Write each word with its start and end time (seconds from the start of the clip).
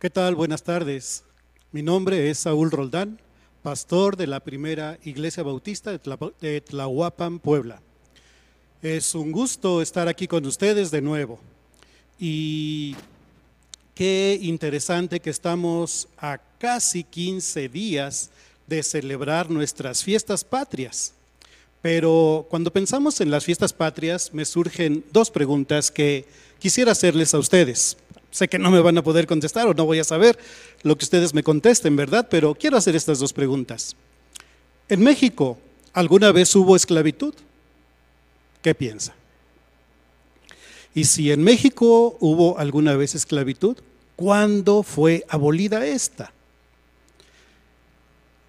¿Qué 0.00 0.08
tal? 0.08 0.34
Buenas 0.34 0.62
tardes. 0.62 1.24
Mi 1.72 1.82
nombre 1.82 2.30
es 2.30 2.38
Saúl 2.38 2.70
Roldán, 2.70 3.20
pastor 3.62 4.16
de 4.16 4.26
la 4.26 4.40
primera 4.40 4.98
Iglesia 5.04 5.42
Bautista 5.42 5.90
de 5.92 6.60
Tlahuapan, 6.62 7.38
Puebla. 7.38 7.82
Es 8.80 9.14
un 9.14 9.30
gusto 9.30 9.82
estar 9.82 10.08
aquí 10.08 10.26
con 10.26 10.46
ustedes 10.46 10.90
de 10.90 11.02
nuevo. 11.02 11.38
Y 12.18 12.96
qué 13.94 14.38
interesante 14.40 15.20
que 15.20 15.28
estamos 15.28 16.08
a 16.16 16.38
casi 16.58 17.04
15 17.04 17.68
días 17.68 18.30
de 18.66 18.82
celebrar 18.82 19.50
nuestras 19.50 20.02
fiestas 20.02 20.44
patrias. 20.44 21.12
Pero 21.82 22.46
cuando 22.48 22.72
pensamos 22.72 23.20
en 23.20 23.30
las 23.30 23.44
fiestas 23.44 23.74
patrias, 23.74 24.32
me 24.32 24.46
surgen 24.46 25.04
dos 25.12 25.30
preguntas 25.30 25.90
que 25.90 26.24
quisiera 26.58 26.92
hacerles 26.92 27.34
a 27.34 27.38
ustedes. 27.38 27.98
Sé 28.30 28.48
que 28.48 28.58
no 28.58 28.70
me 28.70 28.80
van 28.80 28.96
a 28.98 29.02
poder 29.02 29.26
contestar 29.26 29.66
o 29.66 29.74
no 29.74 29.86
voy 29.86 29.98
a 29.98 30.04
saber 30.04 30.38
lo 30.82 30.96
que 30.96 31.04
ustedes 31.04 31.34
me 31.34 31.42
contesten, 31.42 31.96
¿verdad? 31.96 32.28
Pero 32.30 32.54
quiero 32.54 32.76
hacer 32.76 32.94
estas 32.94 33.18
dos 33.18 33.32
preguntas. 33.32 33.96
¿En 34.88 35.00
México 35.02 35.58
alguna 35.92 36.32
vez 36.32 36.54
hubo 36.54 36.76
esclavitud? 36.76 37.34
¿Qué 38.62 38.74
piensa? 38.74 39.14
Y 40.94 41.04
si 41.04 41.30
en 41.30 41.42
México 41.42 42.16
hubo 42.20 42.58
alguna 42.58 42.96
vez 42.96 43.14
esclavitud, 43.14 43.76
¿cuándo 44.16 44.82
fue 44.82 45.24
abolida 45.28 45.86
esta? 45.86 46.32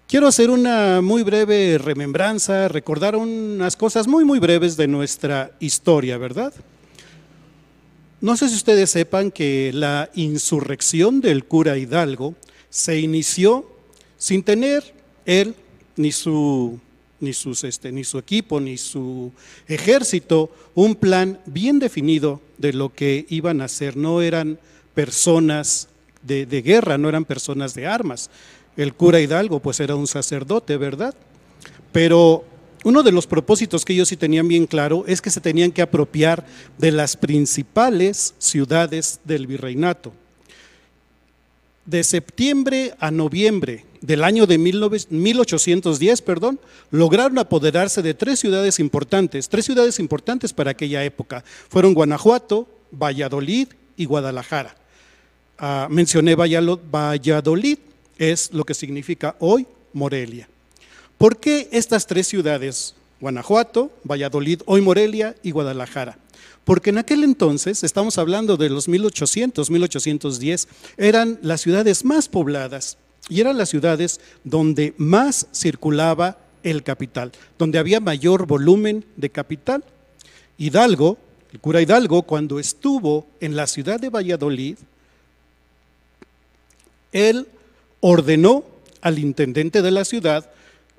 Quiero 0.08 0.26
hacer 0.26 0.50
una 0.50 1.00
muy 1.00 1.22
breve 1.22 1.78
remembranza, 1.78 2.68
recordar 2.68 3.16
unas 3.16 3.76
cosas 3.76 4.06
muy, 4.06 4.24
muy 4.24 4.38
breves 4.38 4.76
de 4.76 4.86
nuestra 4.86 5.52
historia, 5.58 6.18
¿verdad? 6.18 6.52
No 8.22 8.36
sé 8.36 8.48
si 8.48 8.54
ustedes 8.54 8.88
sepan 8.88 9.30
que 9.30 9.70
la 9.74 10.08
insurrección 10.14 11.20
del 11.20 11.44
cura 11.44 11.76
Hidalgo 11.76 12.34
se 12.70 12.98
inició 12.98 13.68
sin 14.16 14.42
tener 14.42 14.94
él 15.26 15.54
ni 15.96 16.12
su, 16.12 16.78
ni, 17.20 17.32
este, 17.32 17.92
ni 17.92 18.04
su 18.04 18.18
equipo, 18.18 18.60
ni 18.60 18.78
su 18.78 19.32
ejército 19.68 20.50
un 20.74 20.94
plan 20.94 21.40
bien 21.46 21.78
definido 21.78 22.40
de 22.56 22.72
lo 22.72 22.94
que 22.94 23.26
iban 23.28 23.60
a 23.60 23.64
hacer. 23.64 23.96
No 23.96 24.22
eran 24.22 24.58
personas 24.94 25.88
de, 26.22 26.46
de 26.46 26.62
guerra, 26.62 26.96
no 26.96 27.10
eran 27.10 27.26
personas 27.26 27.74
de 27.74 27.86
armas 27.86 28.30
el 28.76 28.94
cura 28.94 29.20
Hidalgo 29.20 29.60
pues 29.60 29.80
era 29.80 29.96
un 29.96 30.06
sacerdote, 30.06 30.76
¿verdad? 30.76 31.14
Pero 31.92 32.44
uno 32.84 33.02
de 33.02 33.12
los 33.12 33.26
propósitos 33.26 33.84
que 33.84 33.92
ellos 33.92 34.08
sí 34.08 34.16
tenían 34.16 34.48
bien 34.48 34.66
claro 34.66 35.04
es 35.06 35.22
que 35.22 35.30
se 35.30 35.40
tenían 35.40 35.72
que 35.72 35.82
apropiar 35.82 36.44
de 36.78 36.90
las 36.90 37.16
principales 37.16 38.34
ciudades 38.38 39.20
del 39.24 39.46
virreinato. 39.46 40.12
De 41.84 42.04
septiembre 42.04 42.94
a 42.98 43.10
noviembre 43.10 43.84
del 44.00 44.24
año 44.24 44.46
de 44.46 44.58
1810, 44.58 46.22
perdón, 46.22 46.60
lograron 46.90 47.38
apoderarse 47.38 48.02
de 48.02 48.14
tres 48.14 48.40
ciudades 48.40 48.78
importantes, 48.80 49.48
tres 49.48 49.64
ciudades 49.64 49.98
importantes 49.98 50.52
para 50.52 50.72
aquella 50.72 51.04
época. 51.04 51.44
Fueron 51.68 51.94
Guanajuato, 51.94 52.68
Valladolid 52.90 53.68
y 53.96 54.04
Guadalajara. 54.04 54.76
Ah, 55.58 55.86
mencioné 55.90 56.34
Valladolid 56.34 57.78
es 58.18 58.52
lo 58.52 58.64
que 58.64 58.74
significa 58.74 59.36
hoy 59.38 59.66
Morelia. 59.92 60.48
¿Por 61.22 61.36
qué 61.36 61.68
estas 61.70 62.08
tres 62.08 62.26
ciudades, 62.26 62.96
Guanajuato, 63.20 63.92
Valladolid, 64.02 64.62
hoy 64.66 64.80
Morelia 64.80 65.36
y 65.44 65.52
Guadalajara? 65.52 66.18
Porque 66.64 66.90
en 66.90 66.98
aquel 66.98 67.22
entonces, 67.22 67.84
estamos 67.84 68.18
hablando 68.18 68.56
de 68.56 68.68
los 68.68 68.88
1800, 68.88 69.70
1810, 69.70 70.66
eran 70.96 71.38
las 71.40 71.60
ciudades 71.60 72.04
más 72.04 72.26
pobladas 72.28 72.98
y 73.28 73.40
eran 73.40 73.56
las 73.56 73.68
ciudades 73.68 74.20
donde 74.42 74.94
más 74.96 75.46
circulaba 75.54 76.38
el 76.64 76.82
capital, 76.82 77.30
donde 77.56 77.78
había 77.78 78.00
mayor 78.00 78.48
volumen 78.48 79.04
de 79.14 79.30
capital. 79.30 79.84
Hidalgo, 80.58 81.18
el 81.52 81.60
cura 81.60 81.80
Hidalgo, 81.80 82.22
cuando 82.22 82.58
estuvo 82.58 83.28
en 83.38 83.54
la 83.54 83.68
ciudad 83.68 84.00
de 84.00 84.10
Valladolid, 84.10 84.76
él 87.12 87.46
ordenó 88.00 88.64
al 89.00 89.20
intendente 89.20 89.82
de 89.82 89.90
la 89.92 90.04
ciudad, 90.04 90.50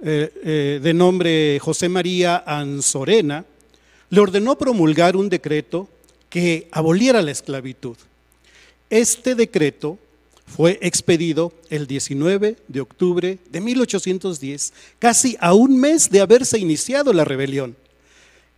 eh, 0.06 0.34
eh, 0.44 0.80
de 0.84 0.94
nombre 0.94 1.60
José 1.60 1.88
María 1.88 2.44
Anzorena, 2.46 3.46
le 4.10 4.20
ordenó 4.20 4.58
promulgar 4.58 5.16
un 5.16 5.30
decreto 5.30 5.88
que 6.30 6.68
aboliera 6.72 7.22
la 7.22 7.32
esclavitud. 7.32 7.96
Este 8.90 9.34
decreto 9.34 9.98
fue 10.46 10.78
expedido 10.82 11.54
el 11.70 11.88
19 11.88 12.58
de 12.68 12.82
octubre 12.82 13.40
de 13.50 13.62
1810, 13.62 14.74
casi 15.00 15.38
a 15.40 15.54
un 15.54 15.80
mes 15.80 16.10
de 16.10 16.20
haberse 16.20 16.60
iniciado 16.60 17.14
la 17.14 17.24
rebelión. 17.24 17.76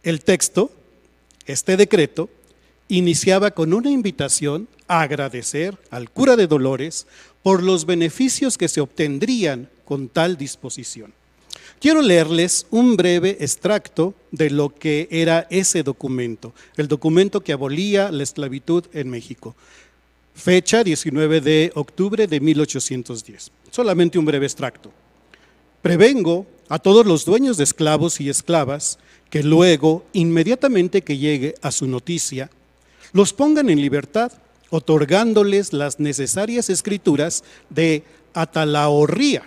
El 0.04 0.24
texto, 0.24 0.72
este 1.46 1.78
decreto, 1.78 2.28
iniciaba 2.88 3.52
con 3.52 3.74
una 3.74 3.92
invitación 3.92 4.68
a 4.88 5.02
agradecer 5.02 5.78
al 5.90 6.10
cura 6.10 6.36
de 6.36 6.48
Dolores 6.48 7.06
por 7.44 7.62
los 7.62 7.86
beneficios 7.86 8.58
que 8.58 8.68
se 8.68 8.82
obtendrían 8.82 9.70
con 9.86 10.10
tal 10.10 10.38
disposición. 10.38 11.14
Quiero 11.86 12.02
leerles 12.02 12.66
un 12.72 12.98
breve 12.98 13.38
extracto 13.42 14.16
de 14.32 14.50
lo 14.50 14.74
que 14.74 15.08
era 15.12 15.46
ese 15.52 15.84
documento, 15.84 16.52
el 16.78 16.88
documento 16.88 17.42
que 17.42 17.54
abolía 17.54 18.12
la 18.12 18.24
esclavitud 18.24 18.86
en 18.92 19.08
México. 19.08 19.56
Fecha 20.34 20.84
19 20.84 21.42
de 21.42 21.72
octubre 21.76 22.26
de 22.26 22.40
1810. 22.40 23.52
Solamente 23.70 24.18
un 24.18 24.26
breve 24.26 24.48
extracto. 24.48 24.92
Prevengo 25.84 26.48
a 26.70 26.80
todos 26.80 27.06
los 27.06 27.24
dueños 27.24 27.56
de 27.56 27.66
esclavos 27.66 28.20
y 28.20 28.30
esclavas 28.30 28.98
que 29.30 29.44
luego, 29.44 30.08
inmediatamente 30.12 31.04
que 31.04 31.20
llegue 31.20 31.54
a 31.62 31.70
su 31.70 31.86
noticia, 31.86 32.50
los 33.14 33.32
pongan 33.32 33.70
en 33.70 33.80
libertad 33.80 34.32
otorgándoles 34.72 35.72
las 35.72 36.00
necesarias 36.00 36.72
escrituras 36.72 37.44
de 37.70 38.04
atalahorría. 38.34 39.44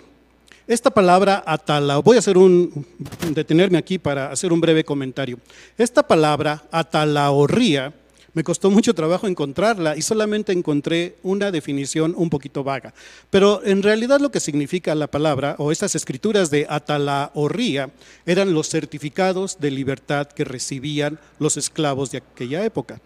Esta 0.69 0.91
palabra 0.91 1.41
atala, 1.47 1.97
voy 1.97 2.17
a 2.17 2.19
hacer 2.19 2.37
un, 2.37 2.85
detenerme 3.33 3.79
aquí 3.79 3.97
para 3.97 4.31
hacer 4.31 4.53
un 4.53 4.61
breve 4.61 4.83
comentario. 4.83 5.39
Esta 5.79 6.03
palabra 6.03 6.63
atalahorría 6.69 7.91
me 8.35 8.43
costó 8.43 8.69
mucho 8.69 8.93
trabajo 8.93 9.25
encontrarla 9.25 9.97
y 9.97 10.03
solamente 10.03 10.51
encontré 10.51 11.15
una 11.23 11.49
definición 11.49 12.13
un 12.15 12.29
poquito 12.29 12.63
vaga. 12.63 12.93
Pero 13.31 13.65
en 13.65 13.81
realidad 13.81 14.19
lo 14.19 14.29
que 14.29 14.39
significa 14.39 14.93
la 14.93 15.07
palabra 15.07 15.55
o 15.57 15.71
estas 15.71 15.95
escrituras 15.95 16.51
de 16.51 16.67
atalahorría 16.69 17.89
eran 18.27 18.53
los 18.53 18.69
certificados 18.69 19.59
de 19.59 19.71
libertad 19.71 20.27
que 20.27 20.45
recibían 20.45 21.19
los 21.39 21.57
esclavos 21.57 22.11
de 22.11 22.19
aquella 22.19 22.63
época. 22.63 23.01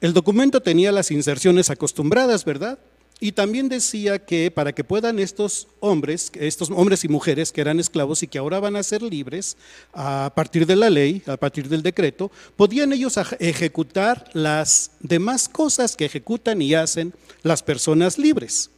El 0.00 0.14
documento 0.14 0.62
tenía 0.62 0.92
las 0.92 1.10
inserciones 1.10 1.68
acostumbradas, 1.68 2.46
¿verdad? 2.46 2.78
Y 3.20 3.32
también 3.32 3.68
decía 3.68 4.18
que 4.18 4.50
para 4.50 4.72
que 4.72 4.82
puedan 4.82 5.18
estos 5.18 5.68
hombres, 5.80 6.32
estos 6.34 6.70
hombres 6.70 7.04
y 7.04 7.08
mujeres 7.08 7.52
que 7.52 7.60
eran 7.60 7.78
esclavos 7.78 8.22
y 8.22 8.26
que 8.26 8.38
ahora 8.38 8.60
van 8.60 8.76
a 8.76 8.82
ser 8.82 9.02
libres 9.02 9.56
a 9.92 10.32
partir 10.34 10.66
de 10.66 10.76
la 10.76 10.90
ley, 10.90 11.22
a 11.26 11.36
partir 11.36 11.68
del 11.68 11.82
decreto, 11.82 12.30
podían 12.56 12.92
ellos 12.92 13.18
ejecutar 13.38 14.28
las 14.32 14.90
demás 15.00 15.48
cosas 15.48 15.96
que 15.96 16.04
ejecutan 16.04 16.60
y 16.60 16.74
hacen 16.74 17.14
las 17.42 17.62
personas 17.62 18.18
libres. 18.18 18.70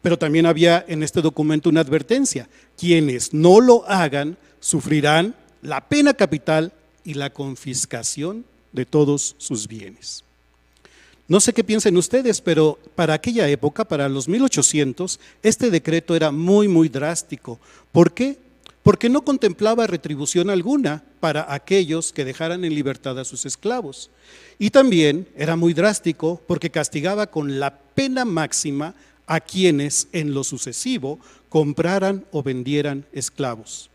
Pero 0.00 0.18
también 0.18 0.46
había 0.46 0.84
en 0.88 1.02
este 1.02 1.22
documento 1.22 1.68
una 1.68 1.80
advertencia, 1.80 2.48
quienes 2.76 3.32
no 3.32 3.60
lo 3.60 3.88
hagan 3.88 4.36
sufrirán 4.60 5.34
la 5.62 5.88
pena 5.88 6.14
capital 6.14 6.72
y 7.04 7.14
la 7.14 7.30
confiscación 7.30 8.44
de 8.72 8.86
todos 8.86 9.36
sus 9.38 9.68
bienes. 9.68 10.24
No 11.26 11.40
sé 11.40 11.54
qué 11.54 11.64
piensen 11.64 11.96
ustedes, 11.96 12.42
pero 12.42 12.78
para 12.94 13.14
aquella 13.14 13.48
época, 13.48 13.86
para 13.86 14.10
los 14.10 14.28
1800, 14.28 15.18
este 15.42 15.70
decreto 15.70 16.14
era 16.14 16.30
muy, 16.30 16.68
muy 16.68 16.90
drástico. 16.90 17.58
¿Por 17.92 18.12
qué? 18.12 18.36
Porque 18.82 19.08
no 19.08 19.24
contemplaba 19.24 19.86
retribución 19.86 20.50
alguna 20.50 21.02
para 21.20 21.50
aquellos 21.54 22.12
que 22.12 22.26
dejaran 22.26 22.66
en 22.66 22.74
libertad 22.74 23.18
a 23.18 23.24
sus 23.24 23.46
esclavos. 23.46 24.10
Y 24.58 24.68
también 24.68 25.26
era 25.34 25.56
muy 25.56 25.72
drástico 25.72 26.42
porque 26.46 26.68
castigaba 26.68 27.26
con 27.26 27.58
la 27.58 27.78
pena 27.78 28.26
máxima 28.26 28.94
a 29.26 29.40
quienes 29.40 30.08
en 30.12 30.34
lo 30.34 30.44
sucesivo 30.44 31.18
compraran 31.48 32.26
o 32.32 32.42
vendieran 32.42 33.06
esclavos. 33.12 33.88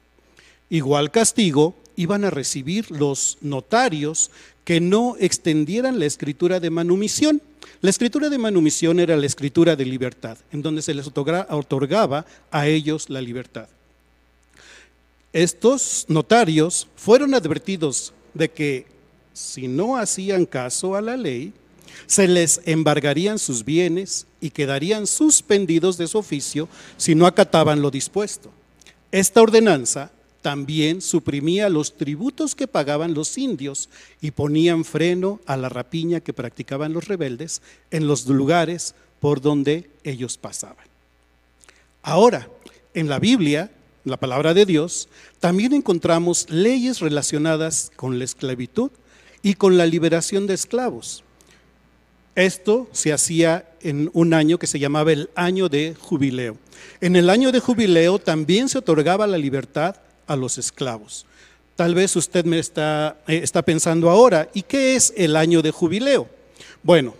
Igual 0.71 1.11
castigo 1.11 1.75
iban 1.95 2.23
a 2.23 2.31
recibir 2.31 2.89
los 2.89 3.37
notarios 3.41 4.31
que 4.69 4.80
no 4.80 5.16
extendieran 5.19 5.98
la 5.98 6.06
escritura 6.06 6.60
de 6.60 6.69
manumisión. 6.69 7.42
La 7.81 7.89
escritura 7.89 8.30
de 8.30 8.38
manumisión 8.38 9.00
era 9.00 9.18
la 9.18 9.25
escritura 9.25 9.75
de 9.75 9.83
libertad, 9.83 10.38
en 10.51 10.62
donde 10.62 10.83
se 10.83 10.94
les 10.94 11.07
otorgaba 11.07 12.27
a 12.51 12.68
ellos 12.68 13.10
la 13.10 13.19
libertad. 13.19 13.68
Estos 15.33 16.06
notarios 16.07 16.88
fueron 16.95 17.33
advertidos 17.33 18.13
de 18.36 18.51
que 18.51 18.86
si 19.33 19.68
no 19.68 19.98
hacían 19.98 20.45
caso 20.45 20.95
a 20.95 21.01
la 21.01 21.18
ley, 21.18 21.51
Se 22.06 22.27
les 22.27 22.62
embargarían 22.66 23.39
sus 23.39 23.66
bienes 23.66 24.27
y 24.39 24.51
quedarían 24.51 25.07
suspendidos 25.07 25.98
de 25.98 26.07
su 26.07 26.19
oficio 26.19 26.69
si 26.95 27.16
no 27.16 27.25
acataban 27.25 27.81
lo 27.81 27.89
dispuesto. 27.89 28.51
Esta 29.12 29.42
ordenanza 29.42 30.12
también 30.41 31.01
suprimía 31.01 31.69
los 31.69 31.97
tributos 31.97 32.56
que 32.56 32.68
pagaban 32.68 33.13
los 33.13 33.38
indios 33.38 33.89
y 34.21 34.31
ponían 34.31 34.86
freno 34.86 35.39
a 35.45 35.57
la 35.57 35.69
rapiña 35.69 36.21
que 36.21 36.33
practicaban 36.33 36.94
los 36.94 37.07
rebeldes 37.07 37.62
en 37.91 38.07
los 38.07 38.25
lugares 38.27 38.95
por 39.19 39.41
donde 39.41 39.89
ellos 40.03 40.38
pasaban. 40.38 40.86
Ahora, 42.01 42.50
en 42.94 43.09
la 43.09 43.19
Biblia, 43.19 43.71
la 44.06 44.18
palabra 44.18 44.53
de 44.53 44.65
Dios, 44.65 45.09
también 45.39 45.74
encontramos 45.74 46.50
leyes 46.50 47.00
relacionadas 47.00 47.92
con 47.95 48.18
la 48.18 48.25
esclavitud 48.25 48.92
y 49.42 49.56
con 49.56 49.77
la 49.77 49.85
liberación 49.85 50.47
de 50.47 50.53
esclavos. 50.53 51.24
Esto 52.35 52.88
se 52.94 53.12
hacía 53.12 53.69
en 53.81 54.09
un 54.13 54.33
año 54.33 54.57
que 54.57 54.68
se 54.68 54.80
llamaba 54.80 55.12
el 55.12 55.30
año 55.35 55.68
de 55.68 55.95
jubileo. 56.00 56.57
En 57.01 57.18
el 57.18 57.30
año 57.30 57.51
de 57.51 57.59
jubileo 57.59 58.19
también 58.19 58.69
se 58.69 58.77
otorgaba 58.77 59.27
la 59.27 59.38
libertad 59.38 59.97
a 60.29 60.35
los 60.35 60.57
esclavos. 60.57 61.25
Tal 61.75 61.95
vez 61.95 62.15
usted 62.15 62.45
me 62.45 62.59
está, 62.59 63.17
eh, 63.27 63.41
está 63.43 63.63
pensando 63.63 64.09
ahora, 64.09 64.49
¿y 64.53 64.61
qué 64.61 64.95
es 64.95 65.11
el 65.17 65.35
año 65.35 65.61
de 65.61 65.71
jubileo? 65.71 66.29
Bueno, 66.83 67.15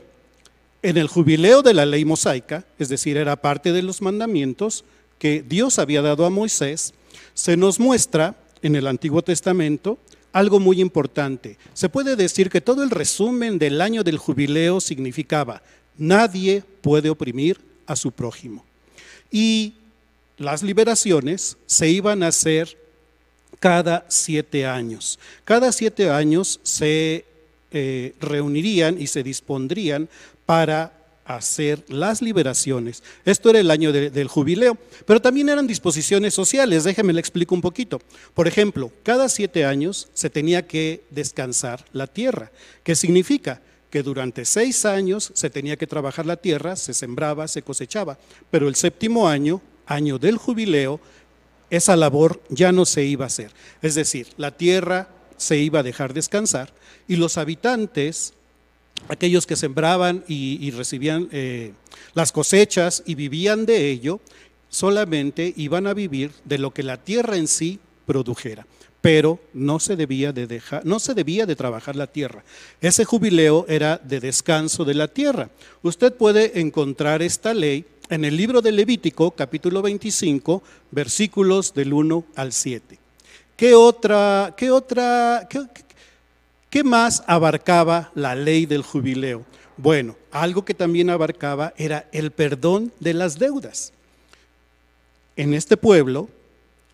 en 0.81 0.97
el 0.97 1.07
jubileo 1.07 1.61
de 1.61 1.73
la 1.73 1.85
ley 1.85 2.06
mosaica, 2.06 2.63
es 2.77 2.88
decir, 2.88 3.17
era 3.17 3.35
parte 3.35 3.73
de 3.73 3.81
los 3.81 4.01
mandamientos 4.01 4.85
que 5.17 5.41
Dios 5.41 5.79
había 5.79 6.01
dado 6.01 6.25
a 6.25 6.29
Moisés, 6.29 6.94
se 7.33 7.57
nos 7.57 7.79
muestra 7.79 8.35
en 8.61 8.75
el 8.75 8.88
Antiguo 8.88 9.21
Testamento 9.21 9.97
algo 10.31 10.59
muy 10.59 10.79
importante. 10.79 11.57
Se 11.73 11.89
puede 11.89 12.15
decir 12.15 12.50
que 12.50 12.62
todo 12.62 12.83
el 12.83 12.91
resumen 12.91 13.57
del 13.57 13.81
año 13.81 14.03
del 14.03 14.17
jubileo 14.17 14.79
significaba, 14.79 15.63
nadie 15.97 16.63
puede 16.81 17.09
oprimir 17.09 17.59
a 17.88 17.95
su 17.95 18.12
prójimo. 18.12 18.63
Y 19.31 19.73
las 20.38 20.63
liberaciones 20.63 21.57
se 21.65 21.89
iban 21.89 22.23
a 22.23 22.27
hacer 22.27 22.77
cada 23.60 24.06
siete 24.07 24.66
años. 24.66 25.19
Cada 25.44 25.72
siete 25.72 26.10
años 26.10 26.60
se 26.63 27.25
eh, 27.72 28.16
reunirían 28.19 29.00
y 29.00 29.07
se 29.07 29.24
dispondrían 29.24 30.10
para 30.46 30.94
hacer 31.30 31.86
las 31.90 32.24
liberaciones. 32.24 33.04
Esto 33.24 33.51
era 33.51 33.60
el 33.60 33.69
año 33.69 33.92
del 33.92 34.28
jubileo, 34.28 34.75
pero 35.06 35.22
también 35.22 35.50
eran 35.50 35.68
disposiciones 35.68 36.34
sociales. 36.34 36.84
Déjeme 36.84 37.13
le 37.13 37.19
explico 37.19 37.54
un 37.54 37.62
poquito. 37.62 38.01
Por 38.34 38.48
ejemplo, 38.48 38.92
cada 39.04 39.30
siete 39.30 39.63
años 39.63 40.10
se 40.16 40.31
tenía 40.31 40.66
que 40.66 41.04
descansar 41.12 41.86
la 41.94 42.07
tierra. 42.07 42.51
¿Qué 42.81 42.96
significa? 42.96 43.62
Que 43.92 44.01
durante 44.01 44.44
seis 44.44 44.86
años 44.86 45.31
se 45.36 45.51
tenía 45.51 45.78
que 45.78 45.86
trabajar 45.86 46.25
la 46.25 46.38
tierra, 46.38 46.75
se 46.75 46.96
sembraba, 46.96 47.48
se 47.48 47.62
cosechaba, 47.62 48.18
pero 48.50 48.68
el 48.68 48.74
séptimo 48.74 49.28
año, 49.28 49.62
año 49.86 50.18
del 50.18 50.38
jubileo, 50.38 51.00
esa 51.69 51.95
labor 51.95 52.42
ya 52.50 52.71
no 52.71 52.86
se 52.86 53.04
iba 53.06 53.25
a 53.25 53.27
hacer. 53.27 53.51
Es 53.81 53.95
decir, 53.95 54.27
la 54.38 54.51
tierra 54.51 55.10
se 55.38 55.57
iba 55.57 55.80
a 55.80 55.83
dejar 55.83 56.13
descansar 56.13 56.74
y 57.07 57.16
los 57.16 57.38
habitantes, 57.38 58.33
aquellos 59.07 59.48
que 59.48 59.56
sembraban 59.56 60.24
y, 60.27 60.71
recibían 60.71 61.30
eh, 61.31 61.74
las 62.13 62.31
cosechas 62.31 63.04
y 63.06 63.16
vivían 63.16 63.66
de 63.66 63.89
ello, 63.89 64.19
solamente 64.69 65.54
iban 65.57 65.88
a 65.88 65.94
vivir 65.94 66.31
de 66.45 66.57
lo 66.57 66.71
que 66.71 66.83
la 66.83 66.98
tierra 66.98 67.38
en 67.38 67.48
sí 67.48 67.80
produjera 68.06 68.65
pero 69.01 69.39
no 69.54 69.80
se 69.80 69.95
debía 69.95 70.33
de 70.33 70.48
dejar, 70.48 70.86
no 70.86 71.00
se 71.00 71.13
debía 71.13 71.45
de 71.45 71.56
trabajar 71.56 71.95
la 71.95 72.07
tierra. 72.07 72.44
Ese 72.81 73.06
jubileo 73.06 73.65
era 73.69 73.98
de 73.98 74.19
descanso 74.19 74.83
de 74.83 74.94
la 74.94 75.07
tierra. 75.07 75.50
Usted 75.81 76.13
puede 76.13 76.60
encontrar 76.60 77.22
esta 77.22 77.54
ley 77.54 77.86
en 78.09 78.25
el 78.25 78.35
libro 78.35 78.61
de 78.61 78.71
Levítico, 78.71 79.31
capítulo 79.31 79.81
25, 79.83 80.63
versículos 80.89 81.73
del 81.73 81.94
1 81.94 82.25
al 82.35 82.51
7. 82.51 82.97
¿Qué 83.56 83.75
otra, 83.75 84.56
qué 84.57 84.71
otra, 84.71 85.47
qué, 86.69 86.83
más 86.83 87.23
abarcaba 87.27 88.11
la 88.15 88.33
ley 88.33 88.65
del 88.65 88.81
jubileo? 88.81 89.45
Bueno, 89.77 90.15
algo 90.31 90.65
que 90.65 90.73
también 90.73 91.09
abarcaba 91.09 91.73
era 91.77 92.09
el 92.11 92.31
perdón 92.31 92.91
de 93.00 93.13
las 93.13 93.38
deudas. 93.38 93.94
En 95.35 95.53
este 95.53 95.77
pueblo, 95.77 96.29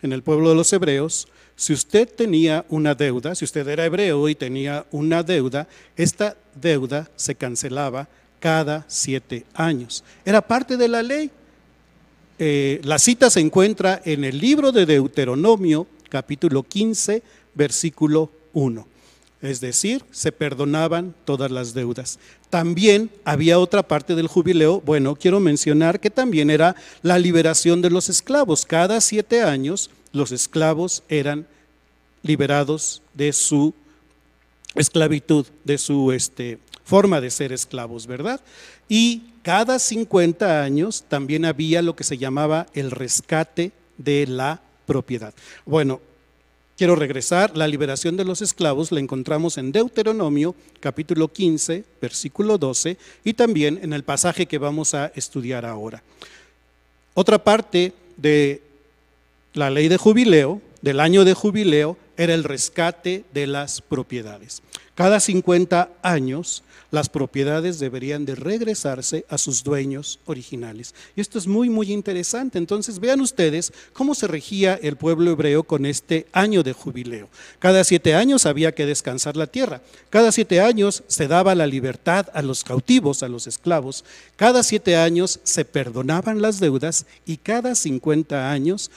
en 0.01 0.11
el 0.11 0.21
pueblo 0.21 0.49
de 0.49 0.55
los 0.55 0.71
hebreos, 0.73 1.27
si 1.55 1.71
usted 1.71 2.09
tenía 2.13 2.65
una 2.67 2.93
deuda, 2.93 3.33
si 3.35 3.45
usted 3.45 3.67
era 3.69 3.85
hebreo 3.85 4.27
y 4.27 4.35
tenía 4.35 4.85
una 4.91 5.23
deuda, 5.23 5.67
esta 5.95 6.35
deuda 6.53 7.09
se 7.15 7.35
cancelaba 7.35 8.09
cada 8.45 8.85
siete 8.87 9.43
años. 9.55 10.03
Era 10.23 10.39
parte 10.39 10.77
de 10.77 10.87
la 10.87 11.01
ley. 11.01 11.31
Eh, 12.37 12.79
la 12.83 12.99
cita 12.99 13.31
se 13.31 13.39
encuentra 13.39 13.99
en 14.05 14.23
el 14.23 14.37
libro 14.37 14.71
de 14.71 14.85
Deuteronomio, 14.85 15.87
capítulo 16.09 16.61
15, 16.61 17.23
versículo 17.55 18.29
1. 18.53 18.87
Es 19.41 19.61
decir, 19.61 20.03
se 20.11 20.31
perdonaban 20.31 21.15
todas 21.25 21.49
las 21.49 21.73
deudas. 21.73 22.19
También 22.51 23.09
había 23.23 23.57
otra 23.57 23.81
parte 23.81 24.13
del 24.13 24.27
jubileo, 24.27 24.79
bueno, 24.79 25.15
quiero 25.15 25.39
mencionar 25.39 25.99
que 25.99 26.11
también 26.11 26.51
era 26.51 26.75
la 27.01 27.17
liberación 27.17 27.81
de 27.81 27.89
los 27.89 28.09
esclavos. 28.09 28.63
Cada 28.63 29.01
siete 29.01 29.41
años 29.41 29.89
los 30.11 30.31
esclavos 30.31 31.01
eran 31.09 31.47
liberados 32.21 33.01
de 33.15 33.33
su 33.33 33.73
esclavitud, 34.75 35.47
de 35.63 35.79
su 35.79 36.11
este, 36.11 36.59
forma 36.85 37.19
de 37.19 37.31
ser 37.31 37.51
esclavos, 37.51 38.07
¿verdad? 38.07 38.39
Y 38.87 39.23
cada 39.41 39.79
50 39.79 40.63
años 40.63 41.03
también 41.09 41.43
había 41.43 41.81
lo 41.81 41.95
que 41.95 42.03
se 42.03 42.17
llamaba 42.17 42.67
el 42.73 42.91
rescate 42.91 43.71
de 43.97 44.27
la 44.27 44.61
propiedad. 44.85 45.33
Bueno, 45.65 45.99
quiero 46.77 46.95
regresar, 46.95 47.57
la 47.57 47.67
liberación 47.67 48.17
de 48.17 48.25
los 48.25 48.41
esclavos 48.41 48.91
la 48.91 48.99
encontramos 48.99 49.57
en 49.57 49.71
Deuteronomio 49.71 50.55
capítulo 50.79 51.27
15, 51.27 51.83
versículo 52.01 52.57
12 52.57 52.97
y 53.23 53.33
también 53.33 53.79
en 53.81 53.93
el 53.93 54.03
pasaje 54.03 54.45
que 54.45 54.57
vamos 54.57 54.93
a 54.93 55.11
estudiar 55.15 55.65
ahora. 55.65 56.03
Otra 57.13 57.43
parte 57.43 57.93
de 58.17 58.61
la 59.53 59.69
ley 59.69 59.87
de 59.87 59.97
jubileo, 59.97 60.61
del 60.85 60.99
año 60.99 61.25
de 61.25 61.33
jubileo, 61.33 61.97
era 62.15 62.35
el 62.35 62.43
rescate 62.43 63.25
de 63.33 63.47
las 63.47 63.81
propiedades. 63.81 64.61
Cada 64.93 65.19
50 65.19 65.89
años 66.03 66.63
las 66.91 67.09
propiedades 67.09 67.79
deberían 67.79 68.23
de 68.23 68.35
regresarse 68.35 69.25
a 69.27 69.39
sus 69.39 69.63
dueños 69.63 70.19
originales. 70.25 70.93
Y 71.15 71.21
esto 71.21 71.39
es 71.39 71.47
muy, 71.47 71.69
muy 71.69 71.91
interesante. 71.91 72.59
Entonces 72.59 72.99
vean 72.99 73.19
ustedes 73.19 73.73
cómo 73.93 74.13
se 74.13 74.27
regía 74.27 74.75
el 74.75 74.95
pueblo 74.95 75.31
hebreo 75.31 75.63
con 75.63 75.87
este 75.87 76.27
año 76.31 76.61
de 76.61 76.73
jubileo. 76.73 77.29
Cada 77.57 77.83
siete 77.83 78.13
años 78.13 78.45
había 78.45 78.75
que 78.75 78.85
descansar 78.85 79.35
la 79.35 79.47
tierra. 79.47 79.81
Cada 80.11 80.31
siete 80.31 80.61
años 80.61 81.03
se 81.07 81.27
daba 81.27 81.55
la 81.55 81.65
libertad 81.65 82.27
a 82.33 82.43
los 82.43 82.63
cautivos, 82.63 83.23
a 83.23 83.27
los 83.27 83.47
esclavos. 83.47 84.05
Cada 84.35 84.61
siete 84.61 84.95
años 84.95 85.39
se 85.43 85.65
perdonaban 85.65 86.43
las 86.43 86.59
deudas 86.59 87.07
y 87.25 87.37
cada 87.37 87.73
50 87.73 88.51
años 88.51 88.91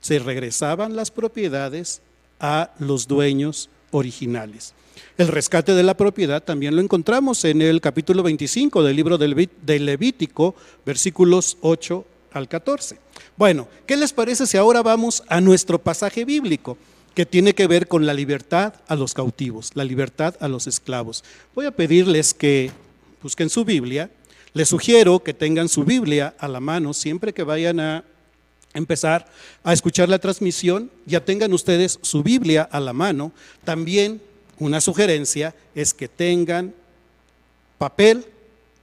se 0.00 0.18
regresaban 0.18 0.96
las 0.96 1.10
propiedades 1.10 2.02
a 2.40 2.70
los 2.78 3.06
dueños 3.06 3.70
originales. 3.90 4.74
El 5.18 5.28
rescate 5.28 5.74
de 5.74 5.82
la 5.82 5.96
propiedad 5.96 6.42
también 6.42 6.74
lo 6.74 6.82
encontramos 6.82 7.44
en 7.44 7.62
el 7.62 7.80
capítulo 7.80 8.22
25 8.22 8.82
del 8.82 8.96
libro 8.96 9.18
del 9.18 9.86
Levítico, 9.86 10.54
versículos 10.84 11.58
8 11.60 12.04
al 12.32 12.48
14. 12.48 12.98
Bueno, 13.36 13.68
¿qué 13.86 13.96
les 13.96 14.12
parece 14.12 14.46
si 14.46 14.56
ahora 14.56 14.82
vamos 14.82 15.22
a 15.28 15.40
nuestro 15.40 15.78
pasaje 15.78 16.24
bíblico? 16.24 16.76
que 17.14 17.26
tiene 17.26 17.54
que 17.54 17.66
ver 17.66 17.88
con 17.88 18.06
la 18.06 18.14
libertad 18.14 18.74
a 18.86 18.94
los 18.94 19.14
cautivos, 19.14 19.72
la 19.74 19.84
libertad 19.84 20.36
a 20.40 20.48
los 20.48 20.66
esclavos. 20.66 21.24
Voy 21.54 21.66
a 21.66 21.70
pedirles 21.72 22.34
que 22.34 22.70
busquen 23.22 23.50
su 23.50 23.64
Biblia. 23.64 24.10
Les 24.52 24.68
sugiero 24.68 25.22
que 25.22 25.34
tengan 25.34 25.68
su 25.68 25.84
Biblia 25.84 26.34
a 26.38 26.48
la 26.48 26.60
mano 26.60 26.94
siempre 26.94 27.32
que 27.32 27.42
vayan 27.42 27.80
a 27.80 28.04
empezar 28.74 29.26
a 29.64 29.72
escuchar 29.72 30.08
la 30.08 30.18
transmisión, 30.18 30.90
ya 31.06 31.24
tengan 31.24 31.52
ustedes 31.52 31.98
su 32.02 32.22
Biblia 32.22 32.68
a 32.70 32.80
la 32.80 32.92
mano. 32.92 33.32
También 33.64 34.20
una 34.58 34.80
sugerencia 34.80 35.54
es 35.74 35.94
que 35.94 36.08
tengan 36.08 36.74
papel 37.78 38.26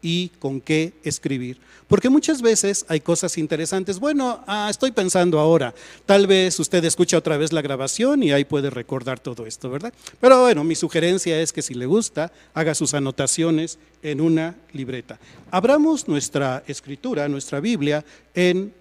y 0.01 0.29
con 0.39 0.61
qué 0.61 0.93
escribir. 1.03 1.59
Porque 1.87 2.09
muchas 2.09 2.41
veces 2.41 2.85
hay 2.89 2.99
cosas 2.99 3.37
interesantes. 3.37 3.99
Bueno, 3.99 4.43
ah, 4.45 4.67
estoy 4.69 4.91
pensando 4.91 5.39
ahora, 5.39 5.73
tal 6.05 6.27
vez 6.27 6.59
usted 6.59 6.83
escucha 6.83 7.17
otra 7.17 7.37
vez 7.37 7.53
la 7.53 7.61
grabación 7.61 8.23
y 8.23 8.31
ahí 8.31 8.43
puede 8.43 8.69
recordar 8.69 9.19
todo 9.19 9.45
esto, 9.45 9.69
¿verdad? 9.69 9.93
Pero 10.19 10.41
bueno, 10.41 10.63
mi 10.63 10.75
sugerencia 10.75 11.39
es 11.39 11.53
que 11.53 11.61
si 11.61 11.73
le 11.73 11.85
gusta, 11.85 12.31
haga 12.53 12.75
sus 12.75 12.93
anotaciones 12.93 13.79
en 14.01 14.19
una 14.19 14.55
libreta. 14.73 15.17
Abramos 15.49 16.07
nuestra 16.07 16.63
escritura, 16.67 17.29
nuestra 17.29 17.61
Biblia, 17.61 18.03
en 18.33 18.73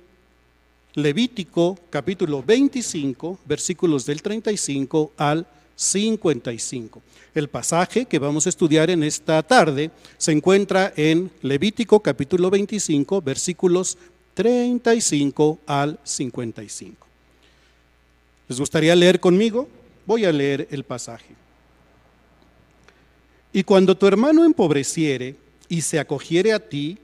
Levítico 0.97 1.79
capítulo 1.91 2.43
25, 2.43 3.41
versículos 3.45 4.07
del 4.07 4.23
35 4.23 5.13
al 5.19 5.47
55. 5.75 7.03
El 7.35 7.49
pasaje 7.49 8.07
que 8.07 8.19
vamos 8.19 8.47
a 8.47 8.49
estudiar 8.49 8.89
en 8.89 9.03
esta 9.03 9.43
tarde 9.43 9.91
se 10.17 10.33
encuentra 10.33 10.95
en 10.97 11.31
Levítico 11.43 12.01
capítulo 12.01 12.49
25, 12.49 13.21
versículos 13.21 13.99
35 14.33 15.59
al 15.67 16.01
55. 16.03 17.07
¿Les 18.49 18.59
gustaría 18.59 18.97
leer 18.97 19.21
conmigo? 19.21 19.69
Voy 20.07 20.25
a 20.25 20.33
leer 20.33 20.67
el 20.71 20.83
pasaje. 20.85 21.35
Y 23.53 23.65
cuando 23.65 23.99
tu 23.99 24.07
hermano 24.07 24.47
empobreciere 24.47 25.37
y 25.69 25.83
se 25.83 25.99
acogiere 25.99 26.55
a 26.55 26.59
ti, 26.59 26.97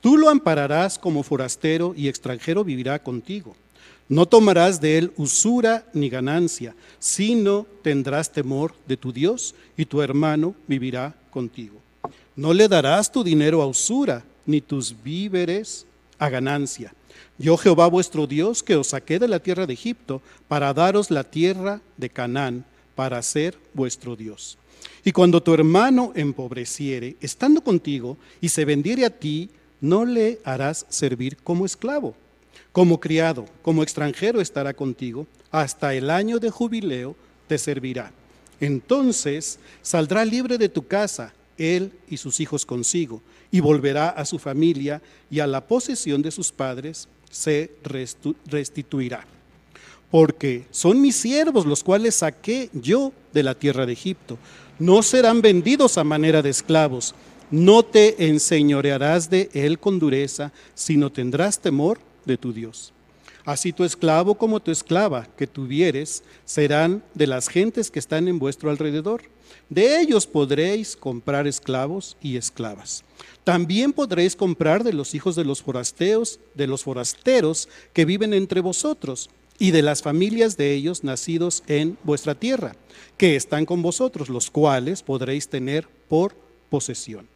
tú 0.00 0.16
lo 0.16 0.28
ampararás 0.28 0.98
como 0.98 1.22
forastero 1.22 1.94
y 1.96 2.08
extranjero 2.08 2.64
vivirá 2.64 2.98
contigo 2.98 3.54
no 4.08 4.26
tomarás 4.26 4.80
de 4.80 4.98
él 4.98 5.12
usura 5.16 5.84
ni 5.92 6.08
ganancia, 6.08 6.74
sino 6.98 7.66
tendrás 7.82 8.32
temor 8.32 8.74
de 8.86 8.96
tu 8.96 9.12
Dios 9.12 9.54
y 9.76 9.84
tu 9.84 10.00
hermano 10.00 10.54
vivirá 10.66 11.14
contigo. 11.30 11.76
No 12.34 12.54
le 12.54 12.68
darás 12.68 13.12
tu 13.12 13.22
dinero 13.22 13.60
a 13.60 13.66
usura, 13.66 14.24
ni 14.46 14.62
tus 14.62 14.94
víveres 15.02 15.84
a 16.18 16.30
ganancia. 16.30 16.94
Yo 17.36 17.56
Jehová 17.58 17.86
vuestro 17.88 18.26
Dios 18.26 18.62
que 18.62 18.76
os 18.76 18.88
saqué 18.88 19.18
de 19.18 19.28
la 19.28 19.40
tierra 19.40 19.66
de 19.66 19.74
Egipto 19.74 20.22
para 20.48 20.72
daros 20.72 21.10
la 21.10 21.24
tierra 21.24 21.82
de 21.96 22.08
Canaán, 22.08 22.64
para 22.94 23.20
ser 23.22 23.58
vuestro 23.74 24.16
Dios. 24.16 24.56
Y 25.04 25.12
cuando 25.12 25.42
tu 25.42 25.52
hermano 25.52 26.12
empobreciere, 26.14 27.16
estando 27.20 27.60
contigo, 27.60 28.16
y 28.40 28.48
se 28.48 28.64
vendiere 28.64 29.04
a 29.04 29.10
ti, 29.10 29.50
no 29.80 30.04
le 30.04 30.40
harás 30.44 30.86
servir 30.88 31.36
como 31.38 31.66
esclavo 31.66 32.14
como 32.78 33.00
criado, 33.00 33.46
como 33.62 33.82
extranjero 33.82 34.40
estará 34.40 34.72
contigo, 34.72 35.26
hasta 35.50 35.94
el 35.94 36.10
año 36.10 36.38
de 36.38 36.50
jubileo 36.50 37.16
te 37.48 37.58
servirá. 37.58 38.12
Entonces 38.60 39.58
saldrá 39.82 40.24
libre 40.24 40.58
de 40.58 40.68
tu 40.68 40.86
casa, 40.86 41.32
él 41.56 41.92
y 42.08 42.18
sus 42.18 42.38
hijos 42.38 42.64
consigo, 42.64 43.20
y 43.50 43.58
volverá 43.58 44.10
a 44.10 44.24
su 44.24 44.38
familia 44.38 45.02
y 45.28 45.40
a 45.40 45.48
la 45.48 45.66
posesión 45.66 46.22
de 46.22 46.30
sus 46.30 46.52
padres 46.52 47.08
se 47.30 47.72
restituirá. 48.46 49.26
Porque 50.10 50.66
son 50.70 51.00
mis 51.00 51.16
siervos 51.16 51.66
los 51.66 51.82
cuales 51.82 52.14
saqué 52.14 52.70
yo 52.72 53.12
de 53.32 53.42
la 53.42 53.54
tierra 53.54 53.86
de 53.86 53.92
Egipto. 53.92 54.38
No 54.78 55.02
serán 55.02 55.42
vendidos 55.42 55.98
a 55.98 56.04
manera 56.04 56.42
de 56.42 56.50
esclavos. 56.50 57.14
No 57.50 57.82
te 57.82 58.28
enseñorearás 58.28 59.30
de 59.30 59.48
él 59.54 59.78
con 59.78 59.98
dureza, 59.98 60.52
sino 60.74 61.10
tendrás 61.10 61.58
temor 61.60 61.98
de 62.26 62.36
tu 62.36 62.52
Dios. 62.52 62.92
Así 63.44 63.72
tu 63.72 63.84
esclavo 63.84 64.34
como 64.34 64.60
tu 64.60 64.70
esclava 64.70 65.26
que 65.36 65.46
tuvieres 65.46 66.22
serán 66.44 67.02
de 67.14 67.26
las 67.26 67.48
gentes 67.48 67.90
que 67.90 67.98
están 67.98 68.28
en 68.28 68.38
vuestro 68.38 68.68
alrededor. 68.68 69.22
De 69.70 70.00
ellos 70.00 70.26
podréis 70.26 70.94
comprar 70.94 71.46
esclavos 71.46 72.18
y 72.20 72.36
esclavas. 72.36 73.04
También 73.44 73.94
podréis 73.94 74.36
comprar 74.36 74.84
de 74.84 74.92
los 74.92 75.14
hijos 75.14 75.34
de 75.34 75.46
los 75.46 75.62
forasteos, 75.62 76.40
de 76.54 76.66
los 76.66 76.82
forasteros 76.82 77.70
que 77.94 78.04
viven 78.04 78.34
entre 78.34 78.60
vosotros, 78.60 79.30
y 79.58 79.72
de 79.72 79.82
las 79.82 80.02
familias 80.02 80.56
de 80.56 80.72
ellos 80.74 81.02
nacidos 81.02 81.64
en 81.66 81.98
vuestra 82.04 82.34
tierra, 82.34 82.76
que 83.16 83.34
están 83.34 83.66
con 83.66 83.82
vosotros, 83.82 84.28
los 84.28 84.50
cuales 84.50 85.02
podréis 85.02 85.48
tener 85.48 85.88
por 86.08 86.34
posesión. 86.70 87.26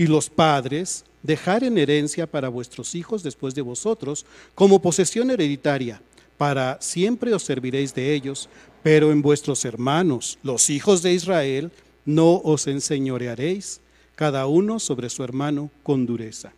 Y 0.00 0.06
los 0.06 0.30
padres 0.30 1.04
dejar 1.22 1.62
en 1.62 1.76
herencia 1.76 2.26
para 2.26 2.48
vuestros 2.48 2.94
hijos 2.94 3.22
después 3.22 3.54
de 3.54 3.60
vosotros, 3.60 4.24
como 4.54 4.80
posesión 4.80 5.30
hereditaria. 5.30 6.00
Para 6.38 6.78
siempre 6.80 7.34
os 7.34 7.42
serviréis 7.42 7.94
de 7.94 8.14
ellos, 8.14 8.48
pero 8.82 9.12
en 9.12 9.20
vuestros 9.20 9.62
hermanos, 9.66 10.38
los 10.42 10.70
hijos 10.70 11.02
de 11.02 11.12
Israel, 11.12 11.70
no 12.06 12.36
os 12.38 12.66
enseñorearéis, 12.66 13.82
cada 14.14 14.46
uno 14.46 14.78
sobre 14.78 15.10
su 15.10 15.22
hermano 15.22 15.70
con 15.82 16.06
dureza. 16.06 16.54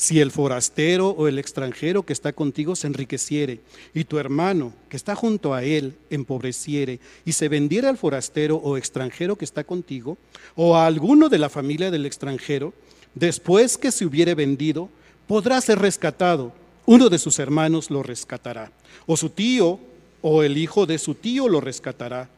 Si 0.00 0.18
el 0.18 0.30
forastero 0.30 1.10
o 1.10 1.28
el 1.28 1.38
extranjero 1.38 2.04
que 2.06 2.14
está 2.14 2.32
contigo 2.32 2.74
se 2.74 2.86
enriqueciere, 2.86 3.60
y 3.92 4.04
tu 4.04 4.18
hermano 4.18 4.72
que 4.88 4.96
está 4.96 5.14
junto 5.14 5.52
a 5.52 5.62
él 5.62 5.94
empobreciere, 6.08 7.00
y 7.26 7.32
se 7.32 7.50
vendiera 7.50 7.90
al 7.90 7.98
forastero 7.98 8.56
o 8.56 8.78
extranjero 8.78 9.36
que 9.36 9.44
está 9.44 9.62
contigo, 9.62 10.16
o 10.56 10.74
a 10.74 10.86
alguno 10.86 11.28
de 11.28 11.36
la 11.36 11.50
familia 11.50 11.90
del 11.90 12.06
extranjero, 12.06 12.72
después 13.14 13.76
que 13.76 13.92
se 13.92 14.06
hubiere 14.06 14.34
vendido, 14.34 14.88
podrá 15.26 15.60
ser 15.60 15.78
rescatado. 15.78 16.54
Uno 16.86 17.10
de 17.10 17.18
sus 17.18 17.38
hermanos 17.38 17.90
lo 17.90 18.02
rescatará, 18.02 18.72
o 19.04 19.18
su 19.18 19.28
tío 19.28 19.78
o 20.22 20.42
el 20.42 20.56
hijo 20.56 20.86
de 20.86 20.96
su 20.96 21.14
tío 21.14 21.46
lo 21.46 21.60
rescatará, 21.60 22.30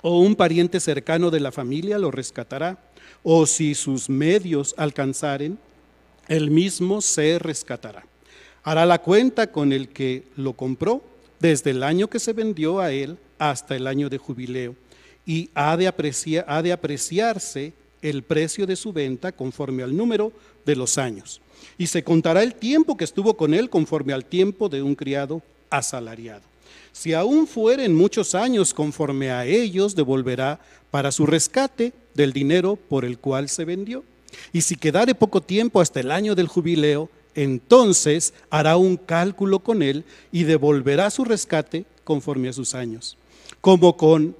o 0.00 0.20
un 0.20 0.34
pariente 0.34 0.80
cercano 0.80 1.30
de 1.30 1.40
la 1.40 1.52
familia 1.52 1.98
lo 1.98 2.10
rescatará, 2.10 2.78
o 3.22 3.44
si 3.44 3.74
sus 3.74 4.08
medios 4.08 4.74
alcanzaren, 4.78 5.58
el 6.28 6.50
mismo 6.50 7.00
se 7.00 7.38
rescatará. 7.38 8.04
Hará 8.64 8.86
la 8.86 9.00
cuenta 9.00 9.50
con 9.50 9.72
el 9.72 9.88
que 9.88 10.24
lo 10.36 10.52
compró 10.52 11.02
desde 11.40 11.70
el 11.70 11.82
año 11.82 12.08
que 12.08 12.20
se 12.20 12.32
vendió 12.32 12.78
a 12.78 12.92
él 12.92 13.18
hasta 13.38 13.74
el 13.74 13.88
año 13.88 14.08
de 14.08 14.18
jubileo, 14.18 14.76
y 15.26 15.50
ha 15.54 15.76
de, 15.76 15.92
ha 16.46 16.62
de 16.62 16.72
apreciarse 16.72 17.72
el 18.00 18.22
precio 18.22 18.66
de 18.66 18.76
su 18.76 18.92
venta 18.92 19.32
conforme 19.32 19.82
al 19.82 19.96
número 19.96 20.32
de 20.64 20.76
los 20.76 20.98
años. 20.98 21.40
Y 21.78 21.86
se 21.86 22.04
contará 22.04 22.42
el 22.42 22.54
tiempo 22.54 22.96
que 22.96 23.04
estuvo 23.04 23.36
con 23.36 23.54
él 23.54 23.68
conforme 23.70 24.12
al 24.12 24.24
tiempo 24.24 24.68
de 24.68 24.82
un 24.82 24.94
criado 24.94 25.42
asalariado. 25.70 26.42
Si 26.92 27.14
aún 27.14 27.46
fueren 27.46 27.94
muchos 27.94 28.34
años 28.34 28.74
conforme 28.74 29.30
a 29.30 29.46
ellos, 29.46 29.96
devolverá 29.96 30.60
para 30.90 31.10
su 31.10 31.26
rescate 31.26 31.92
del 32.14 32.32
dinero 32.32 32.76
por 32.76 33.04
el 33.04 33.18
cual 33.18 33.48
se 33.48 33.64
vendió. 33.64 34.04
Y 34.52 34.62
si 34.62 34.76
quedare 34.76 35.14
poco 35.14 35.40
tiempo 35.40 35.80
hasta 35.80 36.00
el 36.00 36.10
año 36.10 36.34
del 36.34 36.48
jubileo, 36.48 37.08
entonces 37.34 38.34
hará 38.50 38.76
un 38.76 38.96
cálculo 38.96 39.60
con 39.60 39.82
él 39.82 40.04
y 40.30 40.44
devolverá 40.44 41.10
su 41.10 41.24
rescate 41.24 41.84
conforme 42.04 42.48
a 42.48 42.52
sus 42.52 42.74
años, 42.74 43.16
como 43.60 43.96
con 43.96 44.36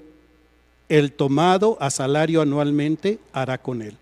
el 0.89 1.11
tomado 1.11 1.77
a 1.79 1.89
salario 1.89 2.41
anualmente 2.41 3.19
hará 3.31 3.57
con 3.57 3.81
él. 3.81 3.97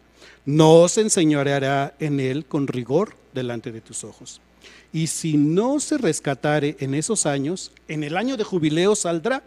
No 0.45 0.87
se 0.87 1.01
enseñoreará 1.01 1.95
en 1.99 2.19
él 2.19 2.45
con 2.45 2.67
rigor 2.67 3.15
delante 3.33 3.71
de 3.71 3.81
tus 3.81 4.03
ojos. 4.03 4.41
Y 4.91 5.07
si 5.07 5.37
no 5.37 5.79
se 5.79 5.97
rescatare 5.97 6.75
en 6.79 6.95
esos 6.95 7.25
años, 7.25 7.71
en 7.87 8.03
el 8.03 8.17
año 8.17 8.35
de 8.35 8.43
jubileo 8.43 8.95
saldrá 8.95 9.43